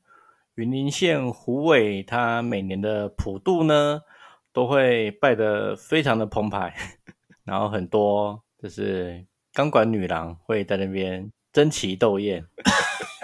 [0.53, 4.03] 云林县虎尾，它每年的普渡呢，
[4.53, 6.75] 都会拜得非常的澎湃，
[7.43, 12.45] 然后很多就是钢管女郎会在那边争奇斗艳。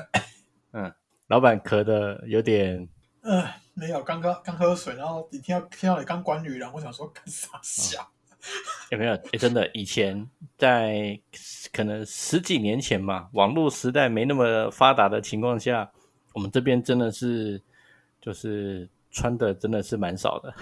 [0.74, 0.92] 嗯，
[1.28, 2.90] 老板咳的有点，
[3.22, 8.08] 嗯，没有，刚刚刚喝水，然后你听到听到你刚管女郎，我想说干啥笑？
[8.90, 9.14] 有没有？
[9.14, 11.20] 诶真的，以前在
[11.72, 15.92] 可能十几年前嘛，网络时代没那么发达的情况下，
[16.34, 17.62] 我们这边真的是
[18.20, 20.54] 就是穿的真的是蛮少的。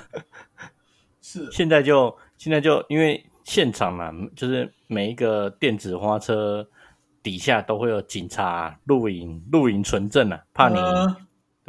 [1.22, 6.68] 是现在就现在就因为现场嘛，就是每一个电子花车
[7.24, 11.16] 底下都会有警察录影录影存证啊，怕你嗯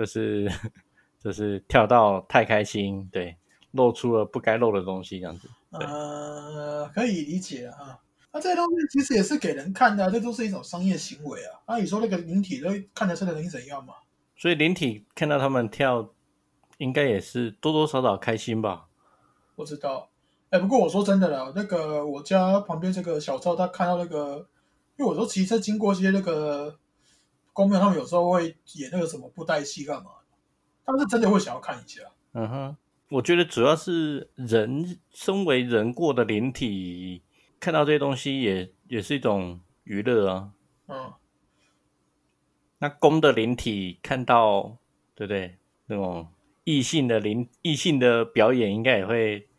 [0.01, 0.51] 就是
[1.23, 3.37] 就是跳到太开心，对，
[3.73, 5.47] 露出了不该露的东西这样子。
[5.73, 7.99] 呃，可以理解啊。
[8.33, 11.61] 那、这些东西其实也是给人看的、啊，这都是一种商业行为啊。
[11.69, 13.93] 那、你说那个灵体都看得出来能怎样嘛？
[14.37, 16.15] 所以灵体看到他们跳，
[16.79, 18.87] 应该也是多多少少开心吧？
[19.55, 20.09] 不知道。
[20.49, 24.49] 哎，不过我说真的啦，那个我家旁边这个小赵，他看到那个，
[24.97, 26.80] 因为我都骑车经过一些那个
[27.61, 30.13] 公庙，他们有时候会演那个什么布袋戏干嘛，
[30.87, 32.01] 他们是真的会想要看一下。
[32.33, 32.77] 嗯哼，
[33.11, 37.21] 我觉得主要是人身为人过的灵体，
[37.59, 40.53] 看到这些东西也也是一种娱乐啊。
[40.89, 41.13] 嗯，
[42.79, 44.79] 那公的灵体看到，
[45.15, 45.59] 对不对？
[45.85, 46.29] 那种
[46.65, 49.50] 异性的灵异性的表演，应该也会很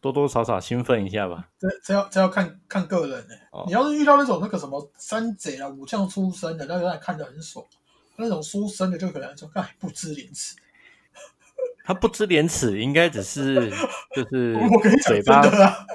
[0.00, 1.48] 多多少少兴奋一下吧。
[1.58, 7.64] 这这要这要看看个人呢、哦你要是遇到那种那个什么山贼啊、武将出身的，那个让你看得很爽；
[8.16, 10.54] 那种书生的就可能说，哎，不知廉耻。
[11.84, 13.70] 他不知廉耻，应该只是
[14.14, 15.34] 就是我跟你的
[15.64, 15.86] 啊，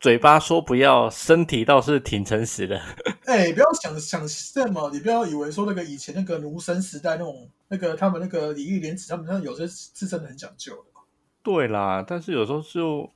[0.00, 2.80] 嘴巴说不要，身体倒是挺诚实的。
[3.26, 11.00] 哎，不要想想什么，你不要以为说那个以前那个奴生时代那种那个他们那个礼义廉耻，他们那有些是真的很讲究的。
[11.42, 13.10] 对啦，但是有时候就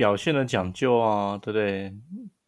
[0.00, 1.94] 表现的讲究啊，对不对？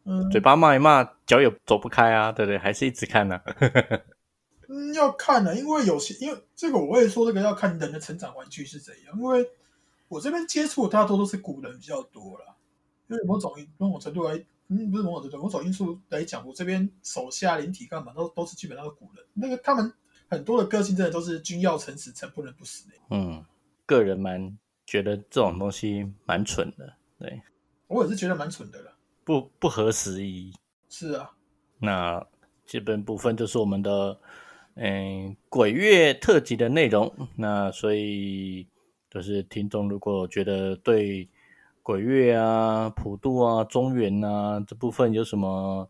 [0.05, 2.57] 嗯，嘴巴骂一骂，脚也走不开啊，对不对？
[2.57, 3.39] 还是一直看呢、
[4.67, 9.15] 嗯，要看的，因为有些，因为这个我会说，这个要看人的成长环境是怎样。
[9.15, 9.47] 因为
[10.07, 12.55] 我这边接触的大多都是古人比较多啦，
[13.07, 14.33] 因为某种某种程度来，
[14.69, 19.23] 嗯，不是某种程度，某种因素来讲，我这边手下灵体干嘛都都是基本上是古人。
[19.35, 19.93] 那个他们
[20.27, 22.95] 很多的个性真的都是君要臣死，臣不能不死的。
[23.11, 23.45] 嗯，
[23.85, 27.41] 个人蛮觉得这种东西蛮蠢的，对，
[27.87, 28.93] 我也是觉得蛮蠢的了。
[29.23, 30.53] 不不合时宜。
[30.89, 31.31] 是啊，
[31.79, 32.27] 那
[32.65, 34.19] 基本部分就是我们的
[34.75, 37.09] 嗯鬼月特辑的内容。
[37.37, 38.67] 那所以
[39.09, 41.29] 就是听众如果觉得对
[41.81, 45.89] 鬼月啊、普渡啊、中原啊这部分有什么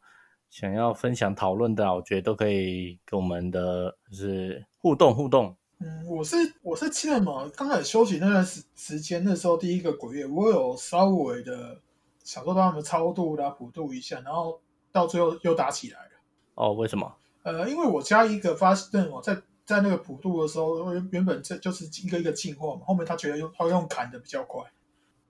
[0.52, 5.58] 想要分享讨论的啊，我觉得都可以跟我们的就是互动互动。
[6.04, 11.80] 嗯，我是我是记得嘛，刚开始休息那段时时间，那时候第一个鬼月，我有稍微的
[12.24, 14.60] 想说帮他们超度啦、普渡一下，然后
[14.92, 16.10] 到最后又打起来了。
[16.56, 17.16] 哦，为什么？
[17.44, 24.64] 呃，因为我加一个发现我在在那个普渡的时候，原原本这就是一个一个进化嘛，后面他觉得用他用砍的比较快，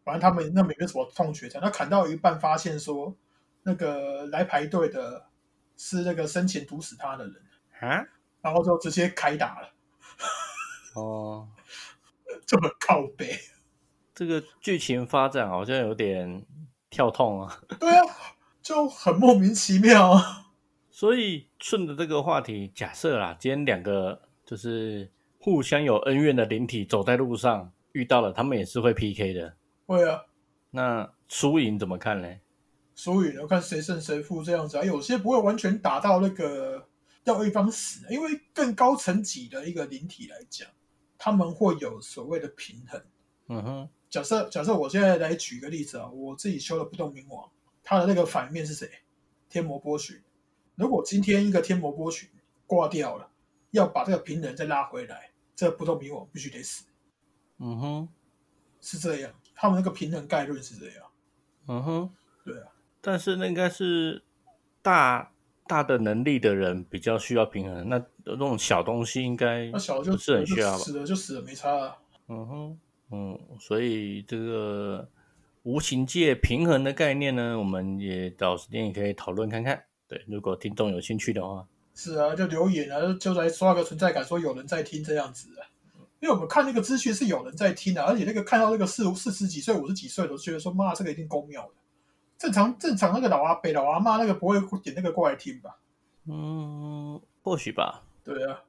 [0.04, 3.16] 反正他们那没有什么痛觉他砍到一半发现说
[3.64, 5.26] 那个来排队的
[5.78, 7.36] 是那个生前毒死他的人，
[7.80, 8.06] 啊？
[8.42, 9.73] 然后就直接开打了，
[10.94, 11.48] 哦，
[12.46, 13.40] 这么靠背。
[14.16, 16.46] 这个剧情发展好像有点
[16.90, 17.62] 跳痛啊。
[17.80, 18.06] 对啊，
[18.62, 20.52] 就很莫名其妙啊。
[20.92, 29.58] 所以顺着这个话题，假设啦，今天两个就是互相有恩怨的灵体走在路上遇到了，他们也是会 PK 的。
[29.88, 30.26] 会啊，
[30.70, 32.28] 那输赢怎么看呢？
[32.96, 34.84] 输赢要看谁胜谁负这样子啊。
[34.84, 36.88] 有些不会完全打到那个
[37.24, 40.70] 要一方死，因为更高层级的一个灵体来讲，
[41.24, 43.02] 他们会有所谓的平衡。
[43.48, 47.50] 嗯哼，假设假设我现在来举个例子啊，我自己修的不动明王，
[47.82, 48.92] 他的那个反面是谁？
[49.48, 50.22] 天魔波旬。
[50.76, 52.30] 如果今天一个天魔波旬
[52.68, 53.30] 挂掉了，
[53.72, 56.84] 要把这个平衡再拉回来，这个不动明王必须得死，
[57.60, 58.10] 嗯哼，
[58.82, 59.34] 是这样。
[59.56, 61.10] 他们那个平衡概论是这样。
[61.70, 62.14] 嗯哼。
[62.44, 62.68] 对啊，
[63.00, 64.22] 但是那应该是
[64.82, 65.32] 大
[65.68, 70.78] 大的能力的人比较需要平衡，那那种小东西应该那小的就不是很需要吧？
[70.78, 71.98] 死了就死了，没差啊。
[72.28, 72.78] 嗯哼，
[73.12, 75.08] 嗯，所以这个
[75.64, 79.84] 无形界平衡的概念呢，我们也找时间也可以讨论看看。
[80.08, 85.68] 对，如果听众有兴趣的话，是啊，就留言啊，就就来刷个存在感，说有人在听这样子啊。
[86.20, 91.72] 因为我们看那个资讯是有人在听的、而且那个看到那个四四十几岁、五十几岁的，都觉得说妈，这个一定公庙的。
[92.44, 95.78] 正常正常那个老阿伯、老阿妈那个不会点那个过来听吧？
[96.28, 98.04] 嗯，或许吧。
[98.22, 98.60] 对啊，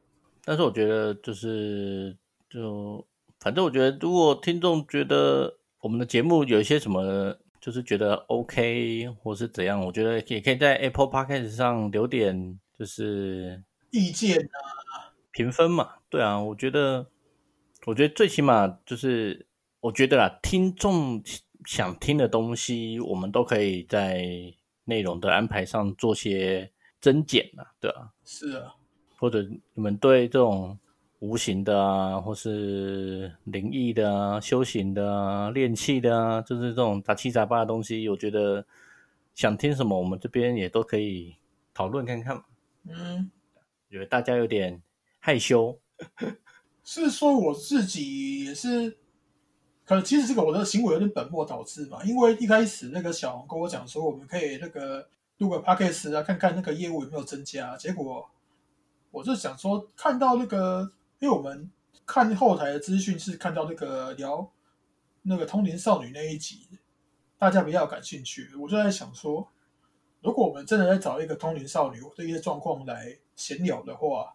[0.45, 2.17] 但是我觉得就是
[2.49, 3.05] 就
[3.41, 13.61] 反正我觉得，如果听众觉得我们的节目有一些什么，就是觉得 OK 或是怎样，我觉得也可以在 Apple Podcast 上留点就是
[13.91, 15.95] 意见啊，评分嘛。
[16.09, 17.05] 对啊，我觉得
[17.87, 19.45] 我觉得最起码就是
[19.81, 21.21] 我觉得啦，听众
[21.65, 24.25] 想听的东西，我们都可以在
[24.85, 28.13] 内容的安排上做些增减啊，对啊。
[28.25, 28.75] 是啊，
[29.19, 29.43] 或者
[29.75, 30.79] 你们对这种
[31.21, 38.67] 无形的啊，或是灵异的啊、修行的啊、练气的啊，就是这种杂七杂八的东西，我觉得
[39.35, 41.35] 想听什么，我们这边也都可以
[41.73, 42.45] 讨论看看嘛。
[42.89, 43.31] 嗯，
[43.91, 44.83] 觉得大家有点
[45.19, 45.79] 害羞，
[46.85, 48.99] 是说我自己也是，
[49.87, 55.07] 可能其实这个我的行为有点本末倒置嘛，因为一开始那个小王跟我讲说，我们可以那个
[55.39, 58.29] 录个 podcast 啊，看看那个业务有没有增加，结果
[59.11, 61.71] 我就想说，看到那个，因为我们
[62.07, 64.51] 看后台的资讯是看到那个聊
[65.23, 66.67] 那个通灵少女那一集，
[67.39, 69.47] 大家比较感兴趣，我就在想说，
[70.23, 74.35] 如果我们真的在找一个通灵少女这些状况来闲聊的话，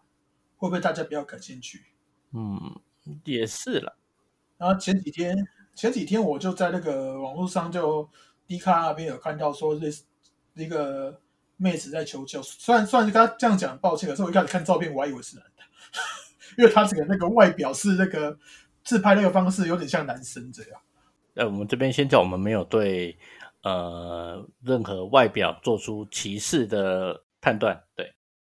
[0.56, 1.86] 会不会大家比较感兴趣？
[2.32, 2.80] 嗯，
[3.24, 3.92] 也是啦。
[4.60, 5.34] 然后前几天
[5.74, 8.06] 前几天我就在那个网络上就
[8.46, 10.04] D 卡那边有看到说类似
[10.54, 11.18] 一个
[11.56, 15.62] 妹子在求救，虽然虽然跟她这样讲抱歉，可是我一开始看照片我还以为是男的，
[16.58, 18.38] 因为他这个那个外表是那个
[18.84, 20.80] 自拍那个方式有点像男生这样。
[21.34, 23.16] 呃，我们这边先讲，我们没有对
[23.62, 28.12] 呃任何外表做出歧视的判断，对，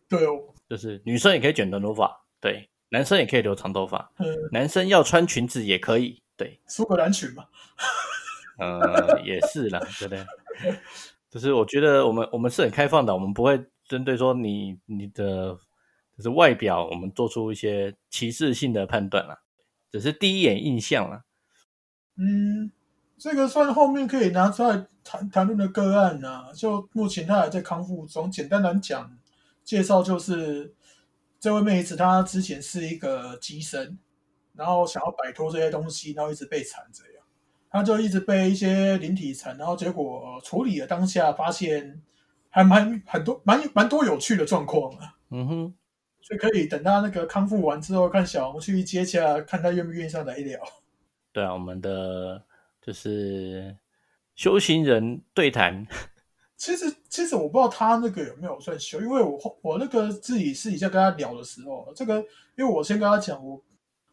[0.08, 7.43] 对哦，就是女生也可以卷短头发，对，男生也可以留长头发，嗯，男生要穿裙子也可以，对，苏格兰裙嘛，
[8.58, 10.26] 呃，也是啦，对不对？
[11.30, 15.58] 就是我觉得我们我们是很开放的，我们不会针对说你你的
[16.16, 19.39] 就是外表，我们做出一些歧视性的判断啦，
[19.91, 21.26] 只是第一眼印象啦。
[22.16, 22.72] 嗯，
[23.18, 26.48] 这个算后面可以拿出来谈谈论的个案啊。
[26.56, 29.12] 就目前他还在康复中，简单来讲，
[29.66, 30.74] 介绍就是
[31.46, 34.00] 这位妹子她之前是一个机身，
[34.56, 37.22] 然后想要摆脱这些东西，然后一直被缠着呀，
[37.70, 42.02] 她就一直被一些灵体缠，然后结果处理了当下发现
[42.50, 45.18] 还蛮很多蛮蛮多有趣的状况啊。
[45.30, 45.74] 嗯哼，
[46.20, 50.60] 所以可以等她那个康复完之后，看小红去接洽，看她愿不愿意上来聊。
[51.32, 52.43] 对啊，我们的
[52.82, 53.78] 就是
[54.34, 55.86] 修行人对谈，
[56.58, 62.20] 其实其实我不知道他那个有没有算修，因为我后我那个自己私底下跟他聊的时候，这个
[62.57, 63.63] 因为我先跟他讲，我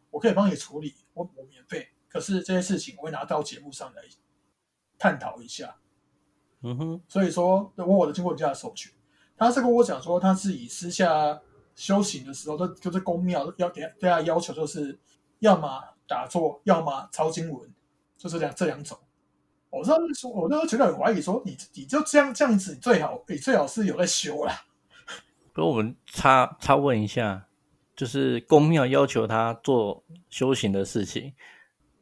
[0.09, 4.01] 我可以帮你处理，我我免费，可是这些事情我会拿到节目上来
[4.97, 5.75] 探讨一下。
[6.61, 8.89] 嗯哼，所以说，我我的经过人家的授权，
[9.35, 11.41] 他是跟我讲说，他自己私下
[11.75, 14.97] 修行的时候，都就是公庙要给他对他要求就是，
[15.39, 15.67] 要么
[16.07, 17.69] 打坐，要么抄经文，
[18.15, 18.97] 就是两这两种。
[19.73, 24.53] 我那时候我那时候觉得很怀疑，说你你就这样这样子，最好你最好是有在修啦。
[25.51, 27.47] 不过我们插插问一下，
[27.95, 31.33] 就是公庙要求他做修行的事情，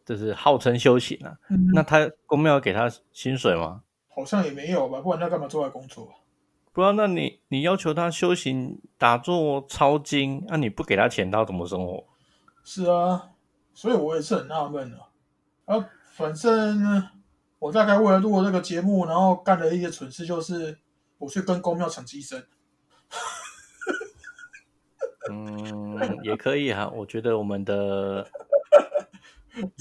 [0.06, 3.84] 就是号称修行啊，嗯那他公庙给他薪水吗？
[4.10, 6.14] 好像也没有吧，不然他干嘛做来工作？
[6.74, 12.06] 不然，那你你要求他修行、打坐、抄经，那、你不给他钱，他怎么生活？
[12.64, 13.32] 是啊，
[13.74, 15.08] 所以我也是很纳闷啊。
[15.66, 17.10] 啊，反正呢
[17.62, 20.76] 我大概为了录这个节目，然后干了一些蠢事，就是
[21.20, 22.44] 我去跟公庙抢机身。
[25.30, 28.28] 嗯，也可以哈、我觉得我们的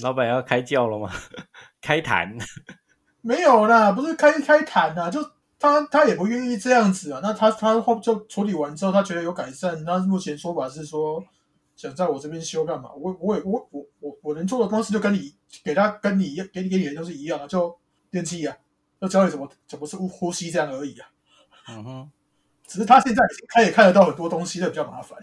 [0.02, 1.10] 老板要开教了吗？
[1.80, 2.36] 开坛，
[3.22, 5.18] 没有啦，不是开开坛啊，就
[5.58, 7.20] 他他也不愿意这样子啊。
[7.22, 11.24] 那他他后就处理完之后，他觉得有改善，那目前说法是说
[11.76, 12.92] 想在我这边修干嘛？
[12.92, 13.86] 我我也我我
[14.22, 17.78] 我能做的方式就跟你给他跟你给你给你的都是一样的，就
[18.10, 18.56] 练气啊，
[19.00, 21.10] 就教你怎么怎么是呼呼吸这样而已啊。
[21.68, 22.10] 嗯哼，
[22.66, 25.18] 只是他现在已经开也看得到很多东西，那比较麻烦。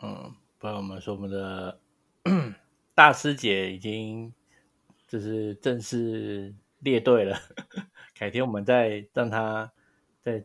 [0.00, 1.78] 嗯，不然我们说我们的
[2.94, 4.32] 大师姐已经
[5.06, 7.38] 就是正式列队了，
[8.18, 9.70] 改天我们再让她
[10.22, 10.44] 再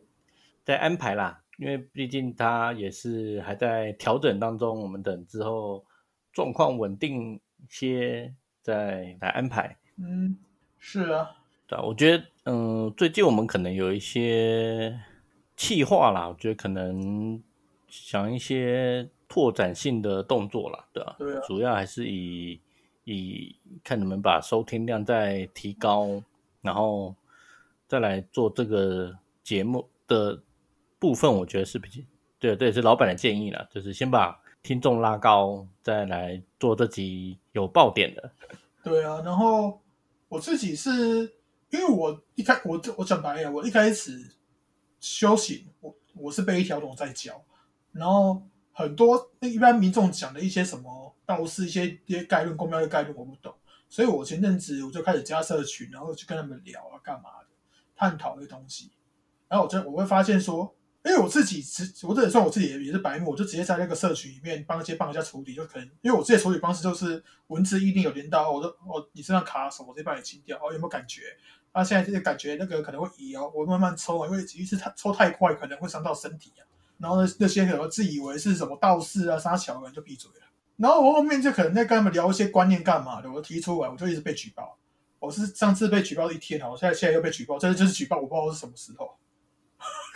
[0.64, 5.84] 再安排啦，因为毕竟她也是还在调整当中，我们等之后
[6.32, 9.76] 状况稳定些再来安排。
[9.96, 10.36] 嗯，
[10.78, 11.30] 是啊，
[11.66, 14.98] 对啊，我觉得，嗯，最近我们可能有一些
[15.56, 17.42] 企划啦，我觉得可能
[17.88, 22.60] 想一些拓展性的动作啦，对吧、对啊主要还是以
[23.04, 26.22] 以看你们把收听量再提高，
[26.62, 27.14] 然后
[27.86, 30.40] 再来做这个节目的
[30.98, 32.02] 部分，我觉得是比较
[32.38, 38.30] 对，这也是老板的建议了，就是先把听众拉高，再来做这集有爆点的。
[38.84, 39.22] 对啊。
[39.24, 39.80] 然后
[40.28, 40.92] 我自己是
[41.70, 44.36] 因为我一开我我讲白了，我一开始
[45.00, 47.42] 修行，我我是被一条龙在教，
[47.92, 53.54] 然后很多一般民众讲的一些什么道士一些一些概论、公庙的概论我不懂，
[53.88, 57.46] 所以我前阵子我就开始加社群，然后去跟他们聊啊，干嘛的，
[57.96, 58.90] 探讨这些东西。
[59.48, 60.76] 然后我就我会发现说，
[61.08, 71.22] 因为我自己直，我这也算我自己也也是白目，我就直接在那个社群里面帮一些帮人家处理，就可能因为我自己的处理方式就是文字一定有连到，我就哦你身上卡手，我直接帮你清掉，哦有没有感觉？
[71.72, 76.62] 啊现在这个感觉那个可能会移哦，我慢慢抽啊，因为一次太抽太快可能会伤到身体啊。
[76.98, 80.46] 然后呢那些可能自以为是什么道士啊、沙桥的人就闭嘴了。
[80.76, 84.76] 然后我后面就可能在跟他们聊一些观念干嘛的，我提出来我就一直被举报。
[85.20, 89.16] 我是上次被举报一天啊，我现在现在又被举报，这就是举报，我不知道是什么时候，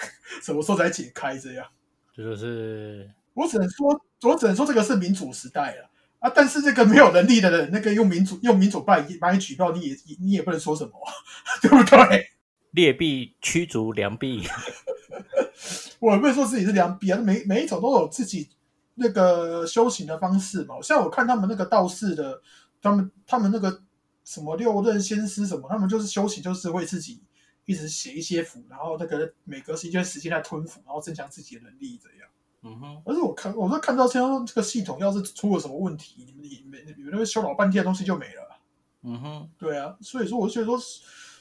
[0.42, 1.66] 什么时候才解开这样。
[2.14, 5.88] 这就是我只能说，我只能说这个是民主时代了
[6.18, 6.30] 啊！
[6.34, 11.11] 但是这个没有能力的人，那个用民主用民主把你把你举报，你也你也不能说什么、啊，
[11.62, 12.28] 对不对？
[12.72, 14.46] 劣币驱逐良币。
[16.00, 18.50] 我也不会说自己是良币啊，每每一种都有自己
[18.94, 20.74] 那个修行的方式嘛。
[20.82, 22.42] 像我看他们那个道士的，
[22.80, 23.82] 他们他们那个
[24.24, 27.22] 什么六任仙师什么，他们就是修行，就是会自己
[27.64, 32.28] 一直写一些符，然后那个每隔一段时间来吞符，然后增强自己的能力这样。
[32.62, 38.60] 嗯哼，而且我看，我说看到现在这个系统要是出了什么问题，你们你们你们那边修老半天的东西就没了。
[39.02, 40.78] 嗯哼，对啊，所以说我就觉得说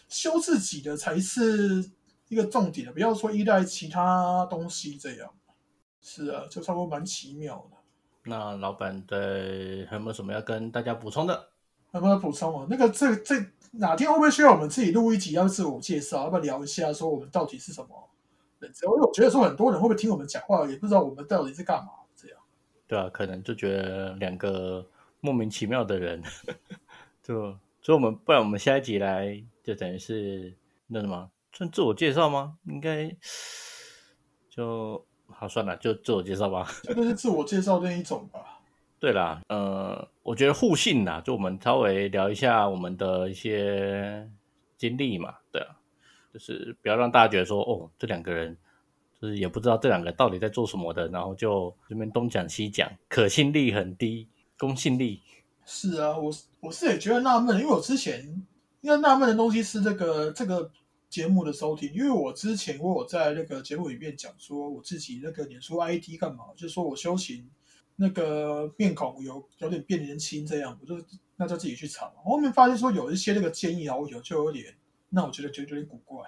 [0.10, 1.92] 修自己的才是
[2.28, 5.32] 一个重点的，不要说依赖其他东西这样。
[6.02, 7.78] 是啊，就差不多蛮奇妙的。
[8.24, 11.51] 那老板对还有没有什么要跟大家补充的？
[11.92, 12.68] 要不要补充啊？
[12.70, 13.36] 那个这这
[13.72, 16.24] 哪天会不会需要我们自己录一集要自我介绍？
[16.24, 18.10] 要不要聊一下说我们到底是什么
[18.60, 18.72] 人？
[18.84, 22.38] 因为我觉得说很多人会不会听我们讲话，也不知道我们到底是干嘛这样。
[22.88, 24.86] 对啊，可能就觉得两个
[25.20, 26.22] 莫名其妙的人，
[27.24, 30.54] 就所以我们不然我们下一集来就等于是
[30.88, 32.58] 那什么算自我介绍吗？
[32.66, 33.16] 应该
[34.50, 36.68] 就好算了，就自我介绍吧。
[36.84, 38.60] 这个是自我介绍那一种吧。
[39.00, 44.30] 对啦，呃，我觉得互信啦，就我们稍微聊一下我们的一些
[44.78, 45.76] 经历嘛，对啊，
[46.32, 48.56] 就是不要让大家觉得说，哦，这两个人
[49.20, 54.28] 就是也不知道这两个到底在做什么的，然后就这边东讲西讲，可信力很低，
[54.60, 55.24] 公信力。
[55.66, 58.24] 是啊，我我是也觉得纳闷，因为我之前
[58.82, 60.72] 应该纳闷的东西是这个这个
[61.10, 67.50] 节目的收听，因为我之前我有在那个节目里面讲说我自己那个脸书 ID 干嘛，就是说我修行。
[68.02, 72.12] 那个面孔有有点变年轻，这样我就那就自己去查。
[72.24, 74.76] 后面发现说有一些那个建议好友就有点，
[75.10, 76.28] 那我觉得觉得有点古怪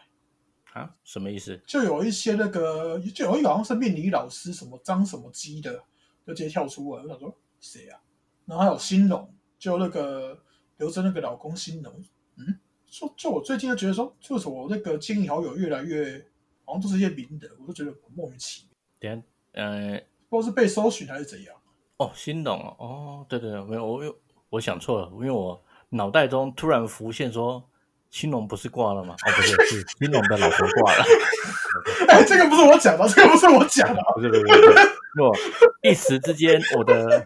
[0.74, 1.60] 啊，什么意思？
[1.66, 5.84] 就有一些那个就有一个好像是命理老师什么张什么基的，
[6.28, 8.00] 就直接跳出来，我想说谁啊？
[8.46, 10.40] 然后还有新龙，就那个
[10.78, 11.92] 留着那个老公新龙，
[12.36, 16.24] 嗯，说就我最近就觉得说，就是我那个建议好友越来越
[16.66, 18.70] 好像都是一些名人，我都觉得莫名其妙。
[19.00, 20.00] 等，呃，
[20.30, 21.56] 不知道是被搜寻还是怎样。
[22.04, 24.14] 哦，新龙哦，哦，对对对，没有，我又
[24.50, 27.64] 我想错了，因为我脑袋中突然浮现说，
[28.10, 29.16] 新龙不是挂了吗？
[29.26, 31.06] 哦，不是，是新龙的老婆挂了。
[32.10, 35.36] 哎，这个不是我讲的，这个不是我讲的，不是不是不是，我
[35.82, 37.26] 一时之间我的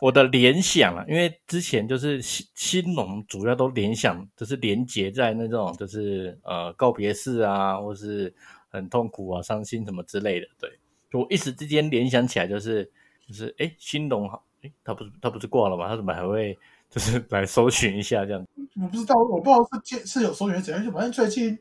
[0.00, 8.34] 我的联想啊，因为之前就是新新龙主要都联想，就是连接在那种就是呃告别式啊，或是
[8.70, 10.70] 很痛苦啊、伤心什么之类的，对，
[11.12, 12.90] 我一时之间联想起来就是。
[13.26, 15.88] 就是哎，新龙好哎，他不是他不是挂了吗？
[15.88, 16.58] 他怎么还会
[16.90, 18.46] 就是 来搜寻一下这样？
[18.80, 20.84] 我不知道，我不知道是建是有搜寻怎样。
[20.84, 21.58] 就反正最近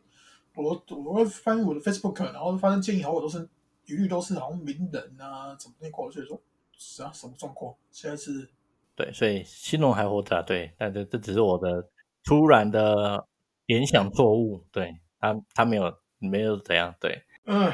[0.56, 3.48] 我我会翻我的 Facebook，然后发现建议好友都是
[3.86, 6.40] 一律都是好像名人啊，怎么那块，所以说
[6.78, 7.74] 是啊，什么状况？
[7.92, 8.50] 现在是
[8.96, 11.88] 对，所以新龙还活着，啊对，但这这只是我的
[12.24, 13.26] 突然的
[13.66, 17.72] 联想错误，对他他没有没有怎样，对，嗯，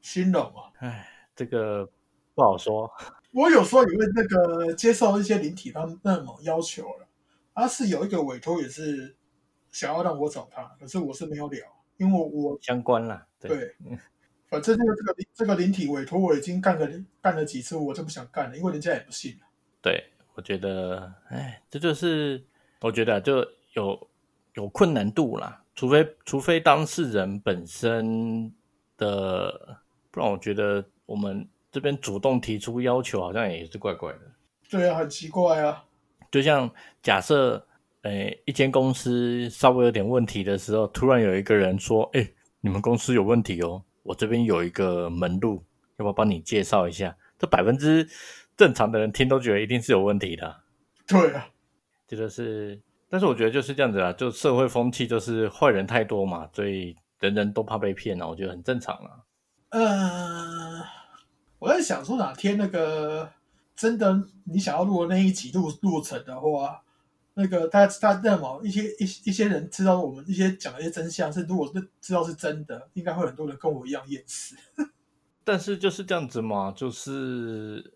[0.00, 1.88] 新龙啊，哎，这个。
[2.34, 2.90] 不好说，
[3.32, 7.06] 我有时候也会那个接受一些灵体他们那种要求了。
[7.54, 9.14] 他是有一个委托，也是
[9.70, 11.64] 想要让我找他，可是我是没有聊，
[11.98, 13.24] 因为我相关了。
[13.38, 13.76] 对，
[14.50, 16.88] 反正这个这个这个灵体委托我已经干了
[17.22, 19.46] 干了几次，我就不想干了，因为人家也不信了。
[19.80, 20.04] 对，
[20.34, 22.44] 我觉得，哎，这就是
[22.80, 24.08] 我觉得就有
[24.54, 28.52] 有困难度啦，除非除非当事人本身
[28.96, 29.78] 的，
[30.10, 31.48] 不然我觉得我们。
[31.74, 34.20] 这边主动提出要求，好像也是怪怪的。
[34.70, 35.84] 对啊，很奇怪啊。
[36.30, 36.70] 就像
[37.02, 37.66] 假设，
[38.02, 45.64] 诶，一间公司稍微有点问题的时候，突然有一个人说：“哎，你们公司有问题哦，我这边有一个门路，
[45.96, 48.08] 要不要帮你介绍一下？”这百分之
[48.56, 50.60] 正常的人听都觉得一定是有问题的。
[51.08, 51.48] 对啊，
[52.06, 59.10] 这就是，但是我觉得就是这样子啊，就社会风气就是坏人太多嘛，所以人人都怕被骗啊，我觉得很正常啊。
[59.70, 60.73] 嗯。
[61.64, 63.32] 我在想说，哪天那个
[63.74, 66.82] 真的你想要录的那一集录录成的话，
[67.32, 74.54] 那个大家大家那么一些一一些人知道我们一些讲的一些真相是，如果是知道是真的，应该会很多人跟我一样厌世。
[75.42, 77.94] 但是就是这样子嘛，就是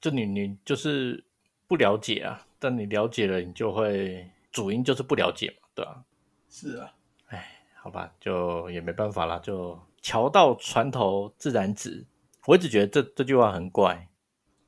[0.00, 1.24] 就你你就是
[1.66, 6.04] 不了解啊，但你了解了，你就会主因就是不了解嘛，对吧？
[6.48, 6.92] 是啊，
[7.26, 12.06] 哎，好吧，就也没办法了，就桥到船头自然直。
[12.50, 14.08] 我一直觉得这这句话很怪，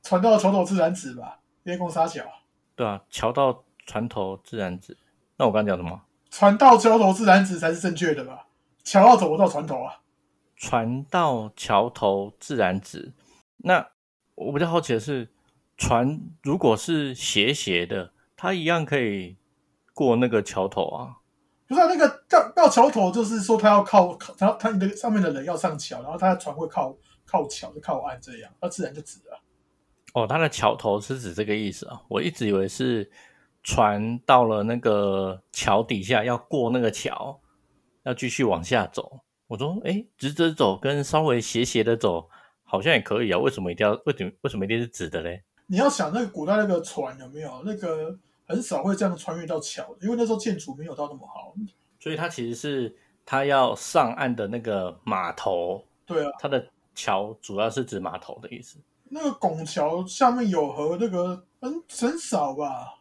[0.03, 2.23] 船到桥头自然直吧，别公沙桥。
[2.77, 4.97] 对啊，桥到船头自然直。
[5.35, 6.01] 那我刚讲什么？
[6.29, 8.47] 船到桥头自然直才是正确的吧？
[8.85, 9.99] 桥要走不到船头啊。
[10.55, 13.11] 船到桥头自然直。
[13.57, 13.89] 那
[14.35, 15.33] 我比较好奇的是，
[15.75, 19.35] 船如果是斜斜的，它一样可以
[19.93, 21.17] 过那个桥头啊？
[21.67, 26.95] 不是那个到到桥头，就是说它要靠靠，他他你的上面的人要上桥，然后它的船会靠。
[27.33, 29.41] 靠桥就靠岸这样，那自然就直了。
[30.13, 31.99] 哦，它的桥头是指这个意思啊？
[32.07, 33.09] 我一直以为是
[33.63, 37.41] 船到了那个桥底下要过那个桥，
[38.03, 39.19] 要继续往下走。
[39.47, 42.29] 我说，哎，直直走跟稍微斜斜的走
[42.63, 43.39] 好像也可以啊？
[43.39, 45.43] 为什么一定要为什么为什么一定是直的嘞？
[45.65, 48.15] 你要想那个古代那个船有没有那个
[48.45, 51.55] 很少会这样穿越到桥，因为那时候建筑没有到那么好。
[51.99, 58.77] 所以它其实是它要上岸的那个码头，对啊，它的桥主要是指码头的意思。
[59.09, 62.95] 那个拱桥下面有河，那个很很少吧？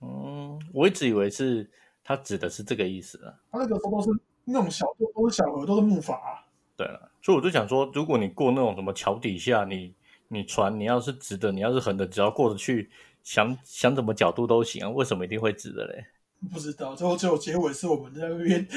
[0.00, 1.70] 嗯，我一直以为是
[2.04, 3.32] 它指的是这个意思啊。
[3.50, 6.44] 它那个时候都是那种小，都是小河，都是木筏、啊。
[6.76, 9.94] 对了，所以我就想说，如果你过那种什么桥底下，你
[10.28, 12.90] 你船你要是直的，你要是横的，只要过得去，
[13.22, 14.90] 想想怎么角度都行啊。
[14.90, 16.04] 为什么一定会直的嘞？
[16.52, 18.60] 不知道，最后最后结尾是我们在那边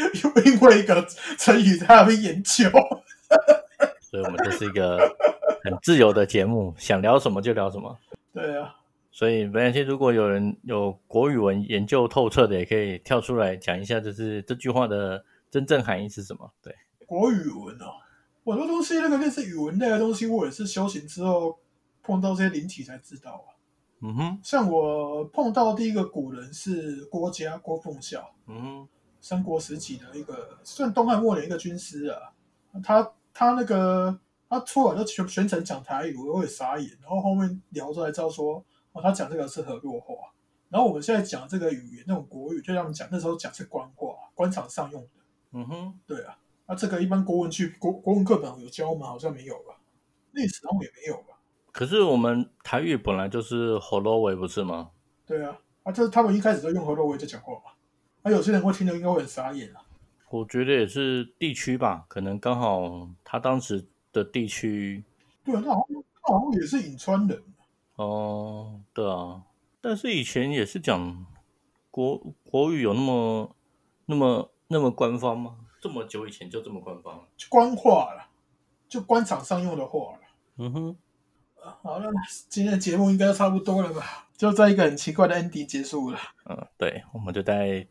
[0.45, 1.05] 因为一个
[1.37, 2.69] 成语在那边研究。
[4.09, 4.97] 所以我们这是一个
[5.63, 7.95] 很自由的节目，想聊什么就聊什么。
[8.33, 8.75] 对啊，
[9.11, 16.51] 所以没关系，如果有人有国语文研究透彻的，也可以跳出来讲一下，就是这句话的真正含义是什么？
[16.63, 16.73] 对，
[17.05, 18.01] 国语文哦，
[18.45, 21.59] 很多东西那个类似语文类的东西，我也是修行之后
[22.01, 23.53] 碰到这些灵体才知道啊。
[24.01, 28.87] 嗯哼，像我碰到第一个古人是郭嘉郭奉孝，嗯哼，
[29.21, 32.31] 三国时期的一个算东汉末年一个军师啊，
[32.81, 34.19] 他他那个
[34.49, 36.89] 他出来就全全程讲台语，我也傻眼。
[37.01, 40.15] 然后后面聊出来知道说，哦，他讲这个是河洛话。
[40.69, 45.09] 然后我们现在讲这个语言，那种国语，就他们讲那时候讲是官话，官场上用的。
[45.51, 49.07] 嗯哼，对啊，那这个一般国文去国国文课本有教吗？
[49.07, 49.79] 好像没有吧，
[50.31, 51.39] 历史上也没有吧。
[51.71, 54.91] 可是我们台语本来就是河洛维，不是吗？
[55.25, 57.71] 对啊，啊，就是他们一开始都用河洛维在讲话嘛。
[58.21, 59.81] 啊，有些人会听得应该会很傻眼啊。
[60.29, 65.03] 我觉得也是地区吧，可能刚好他当时的地区。
[65.43, 67.43] 对啊，那好像他好像也是颍川人。
[67.95, 69.43] 哦，对啊，
[69.81, 71.25] 但是以前也是讲
[71.91, 72.17] 国
[72.49, 73.55] 国语有那么
[74.05, 75.57] 那么那么官方吗？
[75.81, 77.23] 这么久以前就这么官方了？
[77.49, 78.27] 官话了，
[78.87, 80.19] 就官场上用的话了。
[80.57, 80.97] 嗯哼。
[81.61, 82.09] 好了，
[82.47, 84.27] 今天的节目应该差不多了吧？
[84.37, 86.17] 就在一个很奇怪的 ending 结束了。
[86.45, 87.85] 嗯，对，我们就在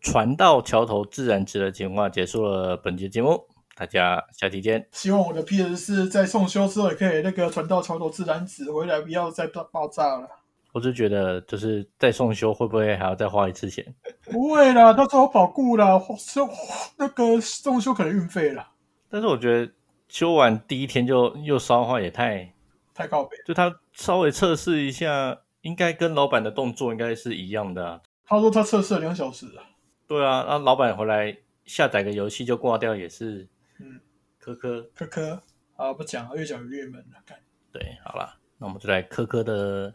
[0.00, 4.88] 船到桥头自然直的情况结束了本节节目，大家下期见。
[4.92, 10.28] 希望我的 PS 四在送修之后也可以那个船到桥头自然直回来，不要再爆爆炸了。
[10.72, 13.94] 我是觉得，就是再送修会不会还要再花一次钱？
[14.24, 16.48] 不会啦，到时候保固啦，修
[16.96, 18.66] 那个送修可能运费了。
[19.10, 19.70] 但是我觉得
[20.08, 22.52] 修完第一天就又烧坏也太。
[22.94, 28.02] 太告别，就他稍微测试一下，应该跟老板的动作应该是一样的。
[28.24, 29.64] 他说他测试了两小时啊。
[30.06, 33.48] 对啊，那老板回来下载个游戏就挂掉，也是，
[33.78, 34.00] 嗯，
[34.38, 35.42] 科科科科，
[35.76, 37.16] 啊不讲了，越讲越郁闷了。
[37.24, 37.38] 干，
[37.72, 39.94] 对，好了，那我们就在科科的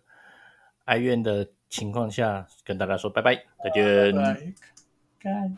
[0.85, 4.15] 哀怨的情况下跟大家说拜拜，再见。
[4.15, 5.51] 拜。